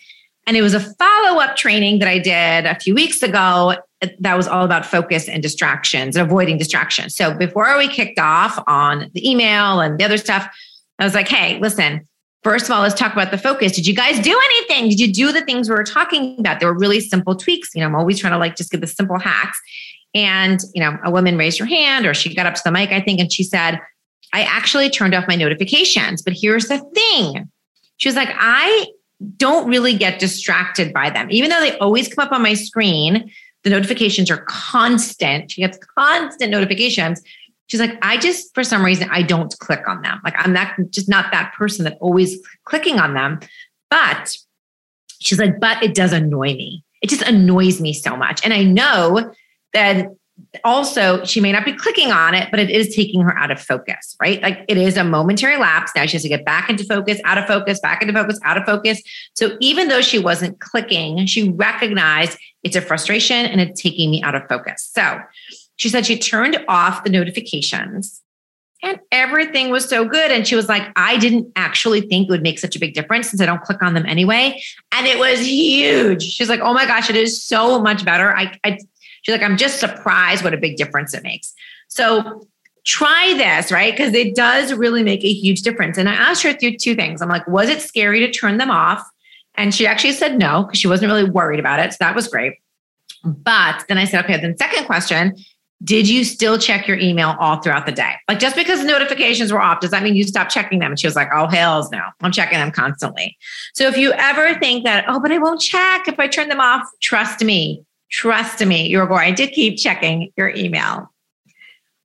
And 0.45 0.55
it 0.55 0.61
was 0.61 0.73
a 0.73 0.79
follow 0.79 1.41
up 1.41 1.55
training 1.57 1.99
that 1.99 2.07
I 2.07 2.19
did 2.19 2.65
a 2.65 2.79
few 2.79 2.95
weeks 2.95 3.21
ago 3.21 3.75
that 4.19 4.37
was 4.37 4.47
all 4.47 4.63
about 4.63 4.85
focus 4.85 5.27
and 5.27 5.43
distractions 5.43 6.15
and 6.15 6.25
avoiding 6.25 6.57
distractions. 6.57 7.15
So 7.15 7.33
before 7.33 7.77
we 7.77 7.87
kicked 7.87 8.19
off 8.19 8.63
on 8.67 9.11
the 9.13 9.29
email 9.29 9.81
and 9.81 9.99
the 9.99 10.05
other 10.05 10.17
stuff, 10.17 10.47
I 10.99 11.03
was 11.03 11.13
like, 11.13 11.27
hey, 11.27 11.59
listen, 11.59 12.07
first 12.43 12.65
of 12.65 12.71
all, 12.71 12.81
let's 12.81 12.95
talk 12.95 13.11
about 13.11 13.31
the 13.31 13.37
focus. 13.37 13.73
Did 13.73 13.87
you 13.87 13.93
guys 13.93 14.19
do 14.19 14.39
anything? 14.45 14.89
Did 14.89 14.99
you 14.99 15.11
do 15.11 15.31
the 15.33 15.41
things 15.41 15.69
we 15.69 15.75
were 15.75 15.83
talking 15.83 16.39
about? 16.39 16.59
They 16.59 16.65
were 16.65 16.77
really 16.77 17.01
simple 17.01 17.35
tweaks. 17.35 17.75
You 17.75 17.81
know, 17.81 17.87
I'm 17.87 17.95
always 17.95 18.19
trying 18.19 18.33
to 18.33 18.39
like 18.39 18.55
just 18.55 18.71
give 18.71 18.81
the 18.81 18.87
simple 18.87 19.19
hacks. 19.19 19.59
And, 20.13 20.61
you 20.73 20.81
know, 20.81 20.97
a 21.03 21.11
woman 21.11 21.37
raised 21.37 21.59
her 21.59 21.65
hand 21.65 22.05
or 22.05 22.13
she 22.13 22.33
got 22.33 22.45
up 22.45 22.55
to 22.55 22.61
the 22.63 22.71
mic, 22.71 22.91
I 22.91 23.01
think, 23.01 23.19
and 23.19 23.31
she 23.31 23.43
said, 23.43 23.79
I 24.33 24.43
actually 24.43 24.89
turned 24.89 25.15
off 25.15 25.27
my 25.27 25.35
notifications. 25.35 26.21
But 26.21 26.33
here's 26.33 26.67
the 26.67 26.79
thing 26.93 27.49
she 27.97 28.09
was 28.09 28.15
like, 28.15 28.29
I 28.33 28.87
don't 29.37 29.67
really 29.67 29.97
get 29.97 30.19
distracted 30.19 30.93
by 30.93 31.09
them. 31.09 31.27
Even 31.31 31.49
though 31.49 31.59
they 31.59 31.77
always 31.79 32.07
come 32.07 32.25
up 32.25 32.31
on 32.31 32.43
my 32.43 32.53
screen, 32.53 33.31
the 33.63 33.69
notifications 33.69 34.29
are 34.29 34.45
constant. 34.47 35.51
She 35.51 35.61
gets 35.61 35.79
constant 35.97 36.51
notifications. 36.51 37.21
She's 37.67 37.79
like, 37.79 37.97
I 38.01 38.17
just, 38.17 38.53
for 38.53 38.63
some 38.63 38.85
reason, 38.85 39.09
I 39.11 39.23
don't 39.23 39.53
click 39.59 39.87
on 39.87 40.01
them. 40.01 40.21
Like, 40.23 40.35
I'm 40.37 40.53
not 40.53 40.73
just 40.89 41.09
not 41.09 41.31
that 41.31 41.53
person 41.57 41.83
that 41.85 41.97
always 41.99 42.37
clicking 42.65 42.99
on 42.99 43.13
them. 43.13 43.39
But 43.89 44.37
she's 45.19 45.39
like, 45.39 45.59
but 45.59 45.81
it 45.83 45.95
does 45.95 46.13
annoy 46.13 46.53
me. 46.53 46.83
It 47.01 47.09
just 47.09 47.23
annoys 47.23 47.81
me 47.81 47.93
so 47.93 48.15
much. 48.15 48.43
And 48.43 48.53
I 48.53 48.63
know 48.63 49.33
that 49.73 50.07
also 50.63 51.23
she 51.23 51.39
may 51.41 51.51
not 51.51 51.65
be 51.65 51.73
clicking 51.73 52.11
on 52.11 52.33
it, 52.33 52.49
but 52.51 52.59
it 52.59 52.69
is 52.69 52.95
taking 52.95 53.21
her 53.21 53.37
out 53.37 53.51
of 53.51 53.59
focus, 53.61 54.15
right? 54.21 54.41
Like 54.41 54.65
it 54.67 54.77
is 54.77 54.97
a 54.97 55.03
momentary 55.03 55.57
lapse. 55.57 55.91
Now 55.95 56.05
she 56.05 56.13
has 56.13 56.23
to 56.23 56.29
get 56.29 56.45
back 56.45 56.69
into 56.69 56.83
focus, 56.83 57.19
out 57.25 57.37
of 57.37 57.45
focus, 57.45 57.79
back 57.79 58.01
into 58.01 58.13
focus, 58.13 58.39
out 58.43 58.57
of 58.57 58.65
focus. 58.65 59.01
So 59.33 59.57
even 59.59 59.87
though 59.87 60.01
she 60.01 60.19
wasn't 60.19 60.59
clicking, 60.59 61.25
she 61.25 61.49
recognized 61.49 62.37
it's 62.63 62.75
a 62.75 62.81
frustration 62.81 63.45
and 63.45 63.61
it's 63.61 63.81
taking 63.81 64.11
me 64.11 64.21
out 64.23 64.35
of 64.35 64.47
focus. 64.47 64.89
So 64.93 65.19
she 65.75 65.89
said 65.89 66.05
she 66.05 66.17
turned 66.17 66.63
off 66.67 67.03
the 67.03 67.09
notifications 67.09 68.21
and 68.83 68.99
everything 69.11 69.69
was 69.69 69.87
so 69.87 70.05
good. 70.05 70.31
And 70.31 70.47
she 70.47 70.55
was 70.55 70.69
like, 70.69 70.83
I 70.95 71.17
didn't 71.17 71.51
actually 71.55 72.01
think 72.01 72.27
it 72.27 72.31
would 72.31 72.43
make 72.43 72.59
such 72.59 72.75
a 72.75 72.79
big 72.79 72.93
difference 72.93 73.29
since 73.29 73.41
I 73.41 73.45
don't 73.45 73.61
click 73.61 73.81
on 73.81 73.93
them 73.93 74.05
anyway. 74.05 74.61
And 74.91 75.07
it 75.07 75.17
was 75.17 75.39
huge. 75.39 76.23
She's 76.23 76.49
like, 76.49 76.59
oh 76.59 76.73
my 76.73 76.85
gosh, 76.85 77.09
it 77.09 77.15
is 77.15 77.43
so 77.43 77.81
much 77.81 78.05
better. 78.05 78.35
I, 78.35 78.57
I 78.63 78.77
she's 79.21 79.33
like, 79.33 79.41
I'm 79.41 79.57
just 79.57 79.79
surprised 79.79 80.43
what 80.43 80.53
a 80.53 80.57
big 80.57 80.77
difference 80.77 81.13
it 81.13 81.23
makes. 81.23 81.53
So 81.87 82.47
try 82.85 83.33
this, 83.35 83.71
right? 83.71 83.93
Because 83.93 84.13
it 84.13 84.35
does 84.35 84.73
really 84.73 85.03
make 85.03 85.23
a 85.23 85.33
huge 85.33 85.61
difference. 85.61 85.97
And 85.97 86.07
I 86.07 86.13
asked 86.13 86.43
her 86.43 86.53
through 86.53 86.77
two 86.77 86.95
things. 86.95 87.21
I'm 87.21 87.29
like, 87.29 87.47
was 87.47 87.69
it 87.69 87.81
scary 87.81 88.19
to 88.21 88.31
turn 88.31 88.57
them 88.57 88.71
off? 88.71 89.05
And 89.55 89.73
she 89.73 89.85
actually 89.87 90.13
said 90.13 90.37
no, 90.37 90.63
because 90.63 90.79
she 90.79 90.87
wasn't 90.87 91.11
really 91.11 91.29
worried 91.29 91.59
about 91.59 91.79
it. 91.79 91.91
So 91.91 91.97
that 91.99 92.15
was 92.15 92.27
great. 92.27 92.53
But 93.23 93.83
then 93.87 93.97
I 93.97 94.05
said, 94.05 94.23
okay, 94.23 94.39
then 94.39 94.57
second 94.57 94.85
question 94.85 95.35
did 95.83 96.09
you 96.09 96.23
still 96.23 96.57
check 96.57 96.87
your 96.87 96.97
email 96.97 97.35
all 97.39 97.57
throughout 97.57 97.85
the 97.85 97.91
day? 97.91 98.13
Like 98.27 98.39
just 98.39 98.55
because 98.55 98.83
notifications 98.83 99.53
were 99.53 99.61
off, 99.61 99.79
does 99.79 99.91
that 99.91 100.01
mean 100.01 100.15
you 100.15 100.23
stopped 100.23 100.51
checking 100.51 100.79
them? 100.79 100.91
And 100.91 100.99
she 100.99 101.05
was 101.05 101.15
like, 101.15 101.29
oh, 101.33 101.47
hells 101.47 101.91
no. 101.91 102.01
I'm 102.21 102.31
checking 102.31 102.57
them 102.57 102.71
constantly. 102.71 103.37
So 103.75 103.87
if 103.87 103.95
you 103.95 104.11
ever 104.13 104.57
think 104.59 104.85
that, 104.85 105.05
oh, 105.07 105.19
but 105.19 105.31
I 105.31 105.37
won't 105.37 105.61
check 105.61 106.07
if 106.07 106.19
I 106.19 106.27
turn 106.27 106.49
them 106.49 106.59
off, 106.59 106.83
trust 107.01 107.43
me, 107.43 107.83
trust 108.09 108.65
me, 108.65 108.87
you're 108.87 109.07
going 109.07 109.35
to 109.35 109.47
keep 109.47 109.77
checking 109.77 110.31
your 110.37 110.49
email. 110.49 111.11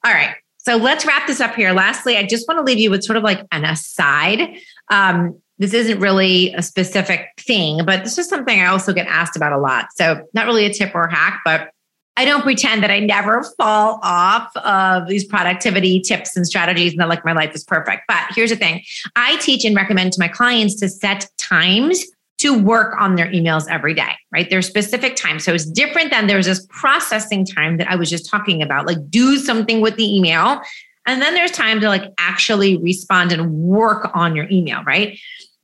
All 0.05 0.13
right. 0.13 0.35
So 0.59 0.77
let's 0.77 1.05
wrap 1.05 1.27
this 1.27 1.41
up 1.41 1.55
here. 1.55 1.73
Lastly, 1.73 2.17
I 2.17 2.25
just 2.25 2.47
want 2.47 2.59
to 2.59 2.63
leave 2.63 2.79
you 2.79 2.91
with 2.91 3.03
sort 3.03 3.17
of 3.17 3.25
like 3.25 3.45
an 3.51 3.65
aside. 3.65 4.57
Um, 4.91 5.41
this 5.59 5.75
isn't 5.75 5.99
really 5.99 6.53
a 6.55 6.63
specific 6.63 7.29
thing, 7.39 7.85
but 7.85 8.05
this 8.05 8.17
is 8.19 8.29
something 8.29 8.61
I 8.61 8.67
also 8.67 8.93
get 8.93 9.07
asked 9.07 9.37
about 9.37 9.53
a 9.53 9.59
lot. 9.59 9.87
So, 9.97 10.27
not 10.35 10.47
really 10.47 10.67
a 10.67 10.73
tip 10.73 10.95
or 10.95 11.03
a 11.03 11.15
hack, 11.15 11.41
but 11.45 11.71
I 12.17 12.25
don't 12.25 12.43
pretend 12.43 12.83
that 12.83 12.91
I 12.91 13.01
never 13.01 13.43
fall 13.57 13.99
off 14.03 14.55
of 14.57 15.09
these 15.09 15.25
productivity 15.25 16.01
tips 16.01 16.37
and 16.37 16.47
strategies 16.47 16.93
and 16.93 17.01
that 17.01 17.09
like 17.09 17.25
my 17.25 17.33
life 17.33 17.55
is 17.55 17.65
perfect. 17.65 18.03
But 18.07 18.27
here's 18.31 18.51
the 18.51 18.57
thing 18.57 18.83
I 19.17 19.37
teach 19.39 19.65
and 19.65 19.75
recommend 19.75 20.13
to 20.15 20.21
my 20.21 20.29
clients 20.29 20.79
to 20.81 20.89
set 20.89 21.29
times 21.39 22.05
to 22.43 22.59
work 22.59 23.01
on 23.01 23.15
their 23.15 23.29
emails 23.29 23.69
every 23.71 23.95
day, 23.95 24.13
right? 24.33 24.51
There's 24.51 24.67
specific 24.67 25.15
time. 25.15 25.39
So 25.39 25.55
it's 25.55 25.65
different 25.65 26.11
than 26.11 26.27
there's 26.27 26.47
this 26.47 26.67
processing 26.71 27.47
time 27.47 27.77
that 27.77 27.89
I 27.89 27.95
was 27.95 28.11
just 28.11 28.29
talking 28.29 28.63
about, 28.63 28.85
like 28.85 28.99
do 29.09 29.37
something 29.37 29.81
with 29.81 29.95
the 29.95 30.05
email. 30.05 30.61
And 31.07 31.23
then 31.23 31.35
there's 31.35 31.53
time 31.53 31.81
to 31.81 31.89
like 31.89 32.13
actually 32.19 32.79
respond 32.79 33.31
and 33.31 33.53
work 33.53 34.11
on 34.13 34.35
your 34.35 34.49
email, 34.51 34.83
right? 34.83 35.17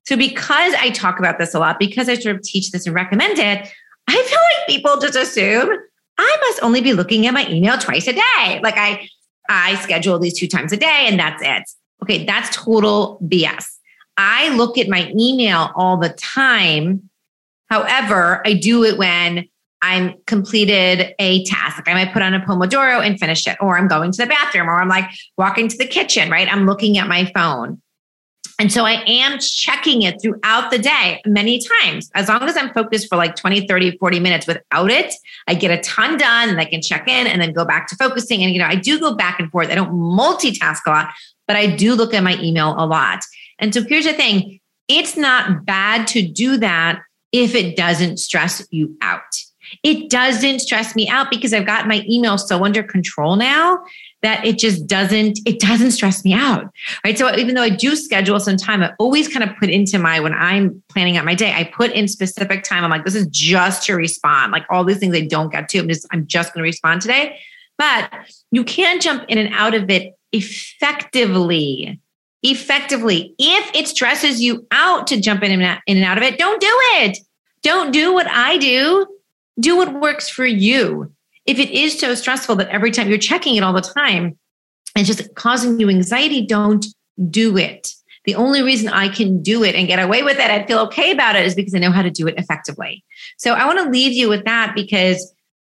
So 0.07 0.17
because 0.17 0.73
I 0.75 0.91
talk 0.91 1.19
about 1.19 1.38
this 1.38 1.53
a 1.53 1.59
lot, 1.59 1.81
because 1.81 2.09
I 2.09 2.14
sort 2.14 2.37
of 2.37 2.43
teach 2.43 2.71
this 2.71 2.87
and 2.87 2.95
recommend 2.95 3.41
it, 3.41 3.69
I 4.09 4.12
feel 4.12 4.38
like 4.38 4.69
people 4.69 5.01
just 5.01 5.17
assume 5.17 5.69
I 6.17 6.37
must 6.49 6.62
only 6.62 6.81
be 6.81 6.93
looking 6.93 7.27
at 7.27 7.35
my 7.35 7.49
email 7.49 7.77
twice 7.77 8.07
a 8.07 8.12
day. 8.12 8.61
Like 8.62 8.77
I, 8.77 9.09
I 9.49 9.75
schedule 9.83 10.21
these 10.21 10.38
two 10.38 10.47
times 10.47 10.73
a 10.73 10.77
day 10.77 11.07
and 11.09 11.19
that's 11.19 11.43
it. 11.43 11.64
Okay, 12.05 12.25
that's 12.25 12.55
total 12.55 13.19
BS. 13.25 13.78
I 14.18 14.54
look 14.57 14.76
at 14.76 14.88
my 14.88 15.11
email 15.18 15.70
all 15.74 15.96
the 15.96 16.11
time. 16.11 17.09
However, 17.70 18.42
I 18.44 18.54
do 18.54 18.85
it 18.85 18.98
when 18.98 19.48
I'm 19.81 20.14
completed 20.26 21.14
a 21.18 21.44
task. 21.44 21.78
Like 21.78 21.88
I 21.88 21.94
might 21.94 22.12
put 22.12 22.22
on 22.22 22.35
a 22.35 22.40
Pomodoro 22.40 23.07
and 23.07 23.18
finish 23.18 23.46
it, 23.46 23.57
or 23.61 23.78
I'm 23.78 23.87
going 23.87 24.11
to 24.11 24.22
the 24.22 24.26
bathroom, 24.26 24.68
or 24.68 24.81
I'm 24.81 24.88
like 24.88 25.09
walking 25.37 25.68
to 25.68 25.78
the 25.78 25.87
kitchen, 25.87 26.31
right? 26.31 26.52
I'm 26.52 26.66
looking 26.66 26.98
at 26.98 27.07
my 27.07 27.31
phone. 27.35 27.81
And 28.61 28.72
so 28.72 28.85
I 28.85 29.04
am 29.07 29.38
checking 29.38 30.02
it 30.02 30.20
throughout 30.20 30.72
the 30.72 30.78
day 30.78 31.22
many 31.24 31.61
times. 31.61 32.11
As 32.16 32.28
long 32.28 32.42
as 32.42 32.57
I'm 32.57 32.74
focused 32.74 33.09
for 33.09 33.14
like 33.14 33.37
20, 33.37 33.68
30, 33.68 33.98
40 33.98 34.18
minutes 34.18 34.48
without 34.48 34.90
it, 34.90 35.14
I 35.46 35.54
get 35.54 35.70
a 35.70 35.81
ton 35.81 36.18
done 36.18 36.48
and 36.48 36.61
I 36.61 36.64
can 36.64 36.83
check 36.83 37.07
in 37.07 37.28
and 37.28 37.40
then 37.40 37.52
go 37.52 37.64
back 37.64 37.87
to 37.88 37.96
focusing. 37.96 38.42
And, 38.42 38.52
you 38.52 38.59
know, 38.59 38.66
I 38.66 38.74
do 38.74 38.98
go 38.98 39.14
back 39.14 39.38
and 39.38 39.48
forth. 39.52 39.70
I 39.70 39.76
don't 39.76 39.92
multitask 39.92 40.81
a 40.87 40.90
lot, 40.90 41.11
but 41.46 41.54
I 41.54 41.66
do 41.66 41.94
look 41.94 42.12
at 42.12 42.24
my 42.24 42.37
email 42.42 42.74
a 42.76 42.85
lot. 42.85 43.20
And 43.59 43.75
so 43.75 43.83
here's 43.83 44.05
the 44.05 44.12
thing. 44.12 44.61
It's 44.88 45.16
not 45.16 45.64
bad 45.64 46.07
to 46.09 46.27
do 46.27 46.57
that 46.59 47.01
if 47.33 47.55
it 47.55 47.77
doesn't 47.77 48.18
stress 48.18 48.66
you 48.71 48.97
out. 49.03 49.23
It 49.83 50.09
doesn't 50.09 50.61
stress 50.61 50.97
me 50.97 51.09
out 51.09 51.31
because 51.31 51.53
I've 51.53 51.66
got 51.66 51.87
my 51.87 52.03
email 52.09 52.38
so 52.38 52.64
under 52.64 52.83
control 52.83 53.37
now 53.37 53.83
that 54.23 54.44
it 54.44 54.59
just 54.59 54.87
doesn't 54.87 55.38
it 55.47 55.61
doesn't 55.61 55.92
stress 55.92 56.25
me 56.25 56.33
out 56.33 56.73
right? 57.05 57.16
So 57.18 57.35
even 57.37 57.55
though 57.55 57.62
i 57.62 57.68
do 57.68 57.94
schedule 57.94 58.40
some 58.40 58.57
time 58.57 58.83
i 58.83 58.92
always 58.99 59.29
kind 59.29 59.49
of 59.49 59.57
put 59.59 59.71
into 59.71 59.99
my 59.99 60.18
when 60.18 60.35
i'm 60.35 60.83
planning 60.88 61.16
out 61.16 61.25
my 61.25 61.35
day 61.35 61.53
i 61.53 61.64
put 61.64 61.92
in 61.92 62.09
specific 62.09 62.64
time. 62.64 62.85
I'm 62.85 62.90
like 62.90 63.05
this 63.05 63.14
is 63.14 63.27
just 63.29 63.85
to 63.85 63.94
respond. 63.94 64.53
Like 64.53 64.64
all 64.71 64.85
these 64.85 64.99
things 64.99 65.14
i 65.14 65.21
don't 65.21 65.53
get 65.53 65.68
to 65.68 65.79
i'm 65.79 65.88
just 65.88 66.07
i'm 66.11 66.27
just 66.27 66.53
going 66.53 66.62
to 66.62 66.68
respond 66.68 67.03
today. 67.03 67.38
But 67.77 68.11
you 68.51 68.64
can 68.64 69.01
jump 69.01 69.25
in 69.29 69.38
and 69.38 69.55
out 69.55 69.75
of 69.75 69.88
it 69.88 70.14
effectively 70.33 72.01
effectively 72.42 73.35
if 73.38 73.74
it 73.74 73.88
stresses 73.88 74.40
you 74.40 74.66
out 74.70 75.07
to 75.07 75.20
jump 75.20 75.42
in 75.42 75.51
and 75.51 75.81
in 75.87 75.96
and 75.96 76.05
out 76.05 76.16
of 76.16 76.22
it 76.22 76.38
don't 76.38 76.61
do 76.61 76.70
it 76.70 77.18
don't 77.62 77.90
do 77.90 78.12
what 78.12 78.29
i 78.29 78.57
do 78.59 79.07
do 79.59 79.77
what 79.77 80.01
works 80.01 80.29
for 80.29 80.46
you 80.46 81.11
if 81.48 81.59
it 81.59 81.70
is 81.70 81.98
so 81.98 82.14
stressful 82.14 82.57
that 82.57 82.68
every 82.68 82.90
time 82.90 83.09
you're 83.09 83.16
checking 83.16 83.57
it 83.57 83.62
all 83.62 83.72
the 83.72 83.81
time, 83.81 84.38
it's 84.94 85.09
just 85.09 85.35
causing 85.35 85.81
you 85.81 85.88
anxiety, 85.88 86.44
don't 86.44 86.85
do 87.31 87.57
it. 87.57 87.90
The 88.27 88.35
only 88.35 88.61
reason 88.61 88.90
I 88.90 89.09
can 89.09 89.42
do 89.42 89.64
it 89.64 89.74
and 89.74 89.88
get 89.88 89.98
away 89.98 90.22
with 90.22 90.38
it, 90.38 90.51
I 90.51 90.66
feel 90.66 90.79
okay 90.81 91.11
about 91.11 91.37
it, 91.37 91.46
is 91.46 91.55
because 91.55 91.74
I 91.74 91.79
know 91.79 91.90
how 91.90 92.03
to 92.03 92.11
do 92.11 92.27
it 92.27 92.35
effectively. 92.37 93.03
So 93.38 93.55
I 93.55 93.64
want 93.64 93.79
to 93.79 93.88
leave 93.88 94.12
you 94.12 94.29
with 94.29 94.44
that 94.44 94.74
because, 94.74 95.33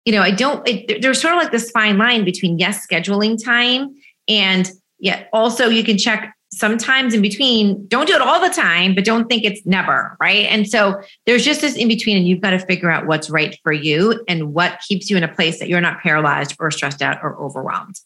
you 0.05 0.11
know, 0.11 0.23
I 0.23 0.31
don't, 0.31 0.67
it, 0.67 1.03
there's 1.03 1.21
sort 1.21 1.35
of 1.35 1.39
like 1.39 1.51
this 1.51 1.69
fine 1.69 1.99
line 1.99 2.25
between 2.25 2.57
yes, 2.57 2.87
scheduling 2.87 3.41
time 3.41 3.93
and 4.27 4.71
yet 4.97 5.29
also 5.31 5.69
you 5.69 5.83
can 5.83 5.99
check 5.99 6.35
sometimes 6.59 7.13
in 7.13 7.21
between, 7.21 7.87
don't 7.87 8.07
do 8.07 8.13
it 8.13 8.21
all 8.21 8.41
the 8.41 8.53
time, 8.53 8.93
but 8.93 9.05
don't 9.05 9.27
think 9.27 9.43
it's 9.43 9.65
never, 9.65 10.17
right? 10.19 10.45
And 10.49 10.67
so 10.67 11.01
there's 11.25 11.45
just 11.45 11.61
this 11.61 11.75
in 11.75 11.87
between, 11.87 12.17
and 12.17 12.27
you've 12.27 12.41
got 12.41 12.51
to 12.51 12.59
figure 12.59 12.91
out 12.91 13.07
what's 13.07 13.29
right 13.29 13.57
for 13.63 13.71
you 13.71 14.23
and 14.27 14.53
what 14.53 14.79
keeps 14.87 15.09
you 15.09 15.17
in 15.17 15.23
a 15.23 15.33
place 15.33 15.59
that 15.59 15.69
you're 15.69 15.81
not 15.81 16.01
paralyzed 16.01 16.55
or 16.59 16.69
stressed 16.69 17.01
out 17.01 17.17
or 17.23 17.37
overwhelmed. 17.37 17.99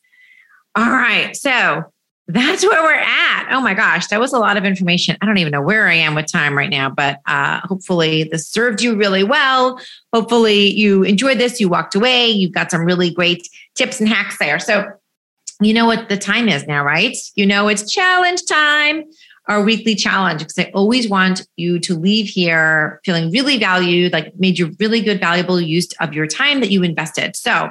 All 0.76 0.90
right. 0.90 1.36
So 1.36 1.84
that's 2.28 2.64
where 2.64 2.82
we're 2.82 2.94
at. 2.94 3.50
Oh 3.52 3.60
my 3.60 3.74
gosh, 3.74 4.08
that 4.08 4.20
was 4.20 4.32
a 4.32 4.40
lot 4.40 4.56
of 4.56 4.64
information. 4.64 5.18
I 5.22 5.26
don't 5.26 5.40
even 5.40 5.52
know 5.52 5.62
where 5.62 5.88
I 5.88 5.96
am 5.96 6.16
with 6.16 6.32
time 6.32 6.58
right 6.58 6.70
now, 6.70 6.90
but 6.90 7.20
uh, 7.26 7.60
hopefully 7.66 8.24
this 8.24 8.48
served 8.48 8.82
you 8.82 8.96
really 8.96 9.24
well. 9.24 9.80
Hopefully 10.14 10.72
you 10.72 11.04
enjoyed 11.04 11.38
this. 11.38 11.60
You 11.60 11.68
walked 11.68 11.96
away. 11.96 12.30
You've 12.30 12.54
got 12.54 12.72
some 12.72 12.86
really 12.86 13.12
great 13.12 13.48
tips 13.76 14.00
and 14.00 14.08
hacks 14.08 14.38
there. 14.38 14.58
So 14.58 14.90
you 15.66 15.74
know 15.74 15.86
what 15.86 16.10
the 16.10 16.18
time 16.18 16.50
is 16.50 16.66
now, 16.68 16.84
right? 16.84 17.16
You 17.36 17.46
know 17.46 17.68
it's 17.68 17.92
challenge 17.92 18.46
time, 18.46 19.04
our 19.48 19.62
weekly 19.64 19.96
challenge, 19.96 20.40
because 20.40 20.60
I 20.60 20.72
always 20.74 21.10
want 21.10 21.48
you 21.56 21.80
to 21.80 21.96
leave 21.96 22.28
here 22.28 23.02
feeling 23.04 23.32
really 23.32 23.58
valued, 23.58 24.14
like 24.14 24.34
made 24.38 24.60
you 24.60 24.76
really 24.80 25.02
good, 25.02 25.20
valuable 25.20 25.60
use 25.60 25.88
of 26.00 26.14
your 26.14 26.28
time 26.28 26.60
that 26.62 26.72
you 26.72 26.84
invested. 26.84 27.36
So 27.36 27.70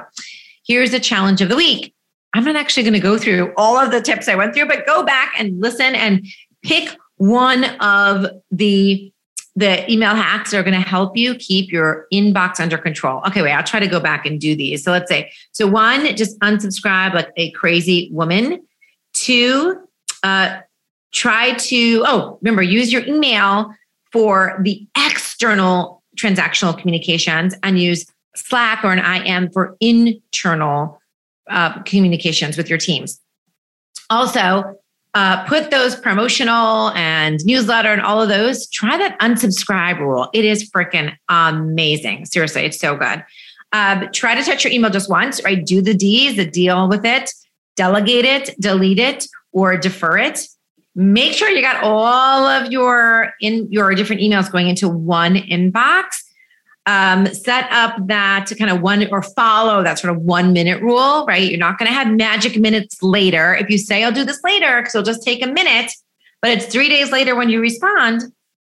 here's 0.65 0.91
the 0.91 0.99
challenge 0.99 1.41
of 1.41 1.49
the 1.49 1.55
week. 1.55 1.93
I'm 2.33 2.45
not 2.45 2.55
actually 2.55 2.83
going 2.83 2.93
to 2.93 2.99
go 2.99 3.17
through 3.17 3.53
all 3.57 3.77
of 3.77 3.91
the 3.91 4.01
tips 4.01 4.27
I 4.27 4.35
went 4.35 4.55
through, 4.55 4.67
but 4.67 4.85
go 4.85 5.03
back 5.03 5.33
and 5.37 5.61
listen 5.61 5.93
and 5.95 6.25
pick 6.63 6.89
one 7.17 7.63
of 7.79 8.25
the 8.49 9.12
the 9.55 9.89
email 9.91 10.15
hacks 10.15 10.53
are 10.53 10.63
going 10.63 10.73
to 10.73 10.87
help 10.87 11.15
you 11.15 11.35
keep 11.35 11.71
your 11.71 12.07
inbox 12.11 12.59
under 12.59 12.77
control. 12.77 13.21
Okay, 13.27 13.41
wait, 13.41 13.51
I'll 13.51 13.63
try 13.63 13.79
to 13.79 13.87
go 13.87 13.99
back 13.99 14.25
and 14.25 14.39
do 14.39 14.55
these. 14.55 14.83
So 14.83 14.91
let's 14.91 15.09
say, 15.09 15.31
so 15.51 15.67
one, 15.67 16.15
just 16.15 16.39
unsubscribe 16.39 17.13
like 17.13 17.31
a 17.37 17.51
crazy 17.51 18.09
woman. 18.11 18.65
Two, 19.13 19.79
uh, 20.23 20.59
try 21.11 21.53
to, 21.53 22.03
oh, 22.07 22.39
remember, 22.41 22.63
use 22.63 22.91
your 22.91 23.05
email 23.05 23.73
for 24.11 24.59
the 24.63 24.87
external 24.97 26.01
transactional 26.17 26.77
communications 26.77 27.53
and 27.61 27.79
use 27.79 28.05
Slack 28.35 28.83
or 28.83 28.91
an 28.91 28.99
IM 28.99 29.51
for 29.51 29.77
internal 29.79 30.99
uh, 31.49 31.81
communications 31.83 32.57
with 32.57 32.69
your 32.69 32.79
teams. 32.79 33.19
Also, 34.09 34.75
uh, 35.13 35.43
put 35.45 35.69
those 35.69 35.95
promotional 35.95 36.89
and 36.91 37.43
newsletter 37.45 37.89
and 37.89 38.01
all 38.01 38.21
of 38.21 38.29
those, 38.29 38.67
try 38.67 38.97
that 38.97 39.19
unsubscribe 39.19 39.99
rule. 39.99 40.29
It 40.33 40.43
is 40.43 40.69
freaking 40.69 41.15
amazing. 41.29 42.25
Seriously, 42.25 42.63
it's 42.63 42.79
so 42.79 42.95
good. 42.95 43.23
Um, 43.71 44.09
try 44.11 44.35
to 44.35 44.43
touch 44.43 44.63
your 44.63 44.73
email 44.73 44.91
just 44.91 45.09
once, 45.09 45.43
right? 45.43 45.63
Do 45.63 45.81
the 45.81 45.93
D's, 45.93 46.35
the 46.35 46.45
deal 46.45 46.87
with 46.87 47.05
it, 47.05 47.31
delegate 47.75 48.25
it, 48.25 48.55
delete 48.59 48.99
it, 48.99 49.27
or 49.51 49.77
defer 49.77 50.17
it. 50.17 50.47
Make 50.95 51.33
sure 51.33 51.49
you 51.49 51.61
got 51.61 51.83
all 51.83 52.45
of 52.45 52.71
your 52.71 53.33
in 53.41 53.71
your 53.71 53.95
different 53.95 54.21
emails 54.21 54.51
going 54.51 54.67
into 54.67 54.87
one 54.87 55.35
inbox. 55.35 56.22
Um, 56.85 57.25
set 57.27 57.71
up 57.71 57.95
that 58.07 58.45
to 58.47 58.55
kind 58.55 58.69
of 58.69 58.81
one 58.81 59.07
or 59.11 59.21
follow 59.21 59.83
that 59.83 59.99
sort 59.99 60.15
of 60.15 60.21
one 60.21 60.51
minute 60.53 60.81
rule, 60.81 61.25
right? 61.25 61.49
You're 61.49 61.59
not 61.59 61.77
going 61.77 61.87
to 61.87 61.93
have 61.93 62.09
magic 62.09 62.57
minutes 62.57 63.01
later. 63.01 63.55
If 63.55 63.69
you 63.69 63.77
say, 63.77 64.03
I'll 64.03 64.11
do 64.11 64.25
this 64.25 64.41
later, 64.43 64.81
because 64.81 64.95
it'll 64.95 65.05
just 65.05 65.23
take 65.23 65.43
a 65.43 65.47
minute, 65.47 65.91
but 66.41 66.51
it's 66.51 66.65
three 66.65 66.89
days 66.89 67.11
later 67.11 67.35
when 67.35 67.49
you 67.49 67.61
respond, 67.61 68.21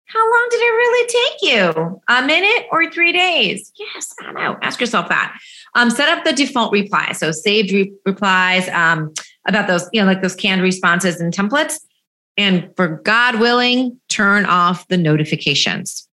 how 0.06 0.20
long 0.20 0.48
did 0.50 0.60
it 0.60 0.64
really 0.64 1.06
take 1.08 1.52
you? 1.52 2.02
A 2.08 2.24
minute 2.24 2.66
or 2.70 2.90
three 2.90 3.10
days? 3.10 3.72
Yes, 3.76 4.14
I 4.22 4.32
know. 4.32 4.56
Ask 4.62 4.80
yourself 4.80 5.08
that. 5.08 5.36
Um, 5.74 5.90
set 5.90 6.08
up 6.08 6.24
the 6.24 6.32
default 6.32 6.72
reply. 6.72 7.12
So 7.12 7.32
saved 7.32 7.72
re- 7.72 7.92
replies 8.04 8.68
um, 8.68 9.12
about 9.48 9.66
those, 9.66 9.88
you 9.92 10.00
know, 10.00 10.06
like 10.06 10.22
those 10.22 10.36
canned 10.36 10.62
responses 10.62 11.20
and 11.20 11.32
templates. 11.32 11.80
And 12.36 12.70
for 12.76 13.00
God 13.04 13.40
willing, 13.40 13.98
turn 14.08 14.44
off 14.44 14.86
the 14.88 14.96
notifications. 14.96 16.08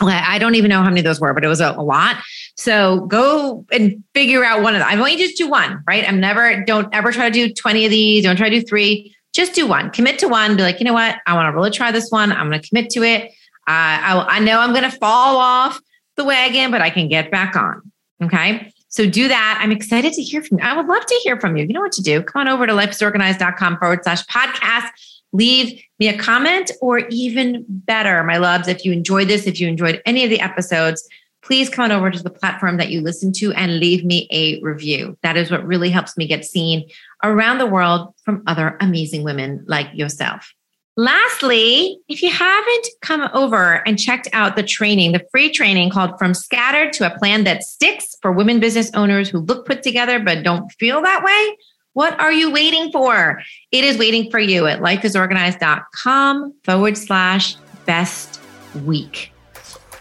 I 0.00 0.38
don't 0.38 0.54
even 0.54 0.68
know 0.68 0.82
how 0.82 0.88
many 0.88 1.00
of 1.00 1.04
those 1.04 1.20
were, 1.20 1.32
but 1.32 1.44
it 1.44 1.48
was 1.48 1.60
a, 1.60 1.70
a, 1.70 1.82
lot. 1.82 2.16
So 2.56 3.06
go 3.06 3.64
and 3.72 4.02
figure 4.14 4.44
out 4.44 4.62
one 4.62 4.74
of 4.74 4.80
them. 4.80 4.88
I've 4.90 4.98
only 4.98 5.16
just 5.16 5.38
do 5.38 5.48
one, 5.48 5.82
right? 5.86 6.06
I'm 6.06 6.20
never, 6.20 6.62
don't 6.64 6.94
ever 6.94 7.12
try 7.12 7.30
to 7.30 7.32
do 7.32 7.52
20 7.52 7.84
of 7.84 7.90
these. 7.90 8.24
Don't 8.24 8.36
try 8.36 8.50
to 8.50 8.60
do 8.60 8.66
three. 8.66 9.14
Just 9.32 9.54
do 9.54 9.66
one. 9.66 9.90
Commit 9.90 10.18
to 10.18 10.28
one. 10.28 10.56
Be 10.56 10.62
like, 10.62 10.80
you 10.80 10.84
know 10.84 10.92
what? 10.92 11.16
I 11.26 11.34
want 11.34 11.50
to 11.50 11.56
really 11.56 11.70
try 11.70 11.92
this 11.92 12.10
one. 12.10 12.30
I'm 12.30 12.48
going 12.48 12.60
to 12.60 12.68
commit 12.68 12.90
to 12.90 13.02
it. 13.02 13.30
Uh, 13.68 13.68
I, 13.68 14.26
I 14.28 14.38
know 14.40 14.60
I'm 14.60 14.72
going 14.72 14.90
to 14.90 14.96
fall 14.98 15.38
off 15.38 15.80
the 16.16 16.24
wagon, 16.24 16.70
but 16.70 16.80
I 16.80 16.90
can 16.90 17.08
get 17.08 17.30
back 17.30 17.56
on. 17.56 17.90
Okay. 18.22 18.72
So 18.88 19.08
do 19.08 19.28
that. 19.28 19.58
I'm 19.60 19.72
excited 19.72 20.12
to 20.14 20.22
hear 20.22 20.42
from 20.42 20.58
you. 20.58 20.64
I 20.64 20.76
would 20.76 20.86
love 20.86 21.04
to 21.04 21.20
hear 21.22 21.38
from 21.38 21.56
you. 21.56 21.64
You 21.64 21.74
know 21.74 21.80
what 21.80 21.92
to 21.92 22.02
do. 22.02 22.22
Come 22.22 22.40
on 22.40 22.48
over 22.48 22.66
to 22.66 22.72
lifeisorganized.com 22.72 23.78
forward 23.78 24.00
slash 24.04 24.24
podcast 24.26 24.88
leave 25.32 25.82
me 25.98 26.08
a 26.08 26.18
comment 26.18 26.70
or 26.80 27.00
even 27.08 27.64
better, 27.68 28.22
my 28.24 28.38
loves, 28.38 28.68
if 28.68 28.84
you 28.84 28.92
enjoyed 28.92 29.28
this, 29.28 29.46
if 29.46 29.60
you 29.60 29.68
enjoyed 29.68 30.02
any 30.06 30.24
of 30.24 30.30
the 30.30 30.40
episodes, 30.40 31.06
please 31.42 31.68
come 31.68 31.84
on 31.84 31.92
over 31.92 32.10
to 32.10 32.22
the 32.22 32.30
platform 32.30 32.76
that 32.76 32.90
you 32.90 33.00
listen 33.00 33.32
to 33.32 33.52
and 33.52 33.78
leave 33.78 34.04
me 34.04 34.26
a 34.32 34.60
review. 34.62 35.16
That 35.22 35.36
is 35.36 35.50
what 35.50 35.64
really 35.64 35.90
helps 35.90 36.16
me 36.16 36.26
get 36.26 36.44
seen 36.44 36.88
around 37.22 37.58
the 37.58 37.66
world 37.66 38.14
from 38.24 38.42
other 38.46 38.76
amazing 38.80 39.22
women 39.22 39.64
like 39.68 39.88
yourself. 39.94 40.52
Lastly, 40.98 41.98
if 42.08 42.22
you 42.22 42.30
haven't 42.30 42.88
come 43.02 43.28
over 43.34 43.86
and 43.86 43.98
checked 43.98 44.28
out 44.32 44.56
the 44.56 44.62
training, 44.62 45.12
the 45.12 45.26
free 45.30 45.50
training 45.50 45.90
called 45.90 46.18
From 46.18 46.32
Scattered 46.32 46.94
to 46.94 47.06
a 47.06 47.18
Plan 47.18 47.44
That 47.44 47.62
Sticks 47.62 48.16
for 48.22 48.32
women 48.32 48.60
business 48.60 48.90
owners 48.94 49.28
who 49.28 49.40
look 49.40 49.66
put 49.66 49.82
together 49.82 50.18
but 50.18 50.42
don't 50.42 50.72
feel 50.80 51.02
that 51.02 51.22
way, 51.22 51.56
what 51.96 52.20
are 52.20 52.30
you 52.30 52.50
waiting 52.52 52.92
for? 52.92 53.40
It 53.72 53.82
is 53.82 53.96
waiting 53.96 54.30
for 54.30 54.38
you 54.38 54.66
at 54.66 54.80
lifeisorganized.com 54.80 56.54
forward 56.62 56.98
slash 56.98 57.54
best 57.86 58.38
week. 58.84 59.32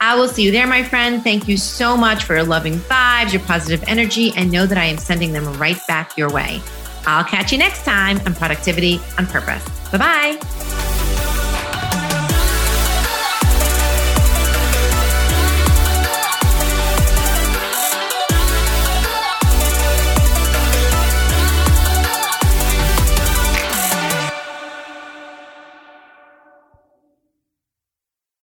I 0.02 0.18
will 0.18 0.28
see 0.28 0.44
you 0.44 0.52
there, 0.52 0.68
my 0.68 0.84
friend. 0.84 1.24
Thank 1.24 1.48
you 1.48 1.56
so 1.56 1.96
much 1.96 2.26
for 2.26 2.36
your 2.36 2.44
loving 2.44 2.74
vibes, 2.74 3.32
your 3.32 3.42
positive 3.44 3.82
energy, 3.88 4.34
and 4.36 4.52
know 4.52 4.66
that 4.66 4.78
I 4.78 4.84
am 4.84 4.98
sending 4.98 5.32
them 5.32 5.46
right 5.54 5.80
back 5.88 6.18
your 6.18 6.30
way. 6.30 6.60
I'll 7.08 7.24
catch 7.24 7.54
you 7.54 7.58
next 7.58 7.86
time 7.86 8.20
on 8.26 8.36
Productivity 8.36 9.00
on 9.18 9.26
Purpose. 9.26 9.64
Bye 9.90 9.98
bye. 9.98 10.65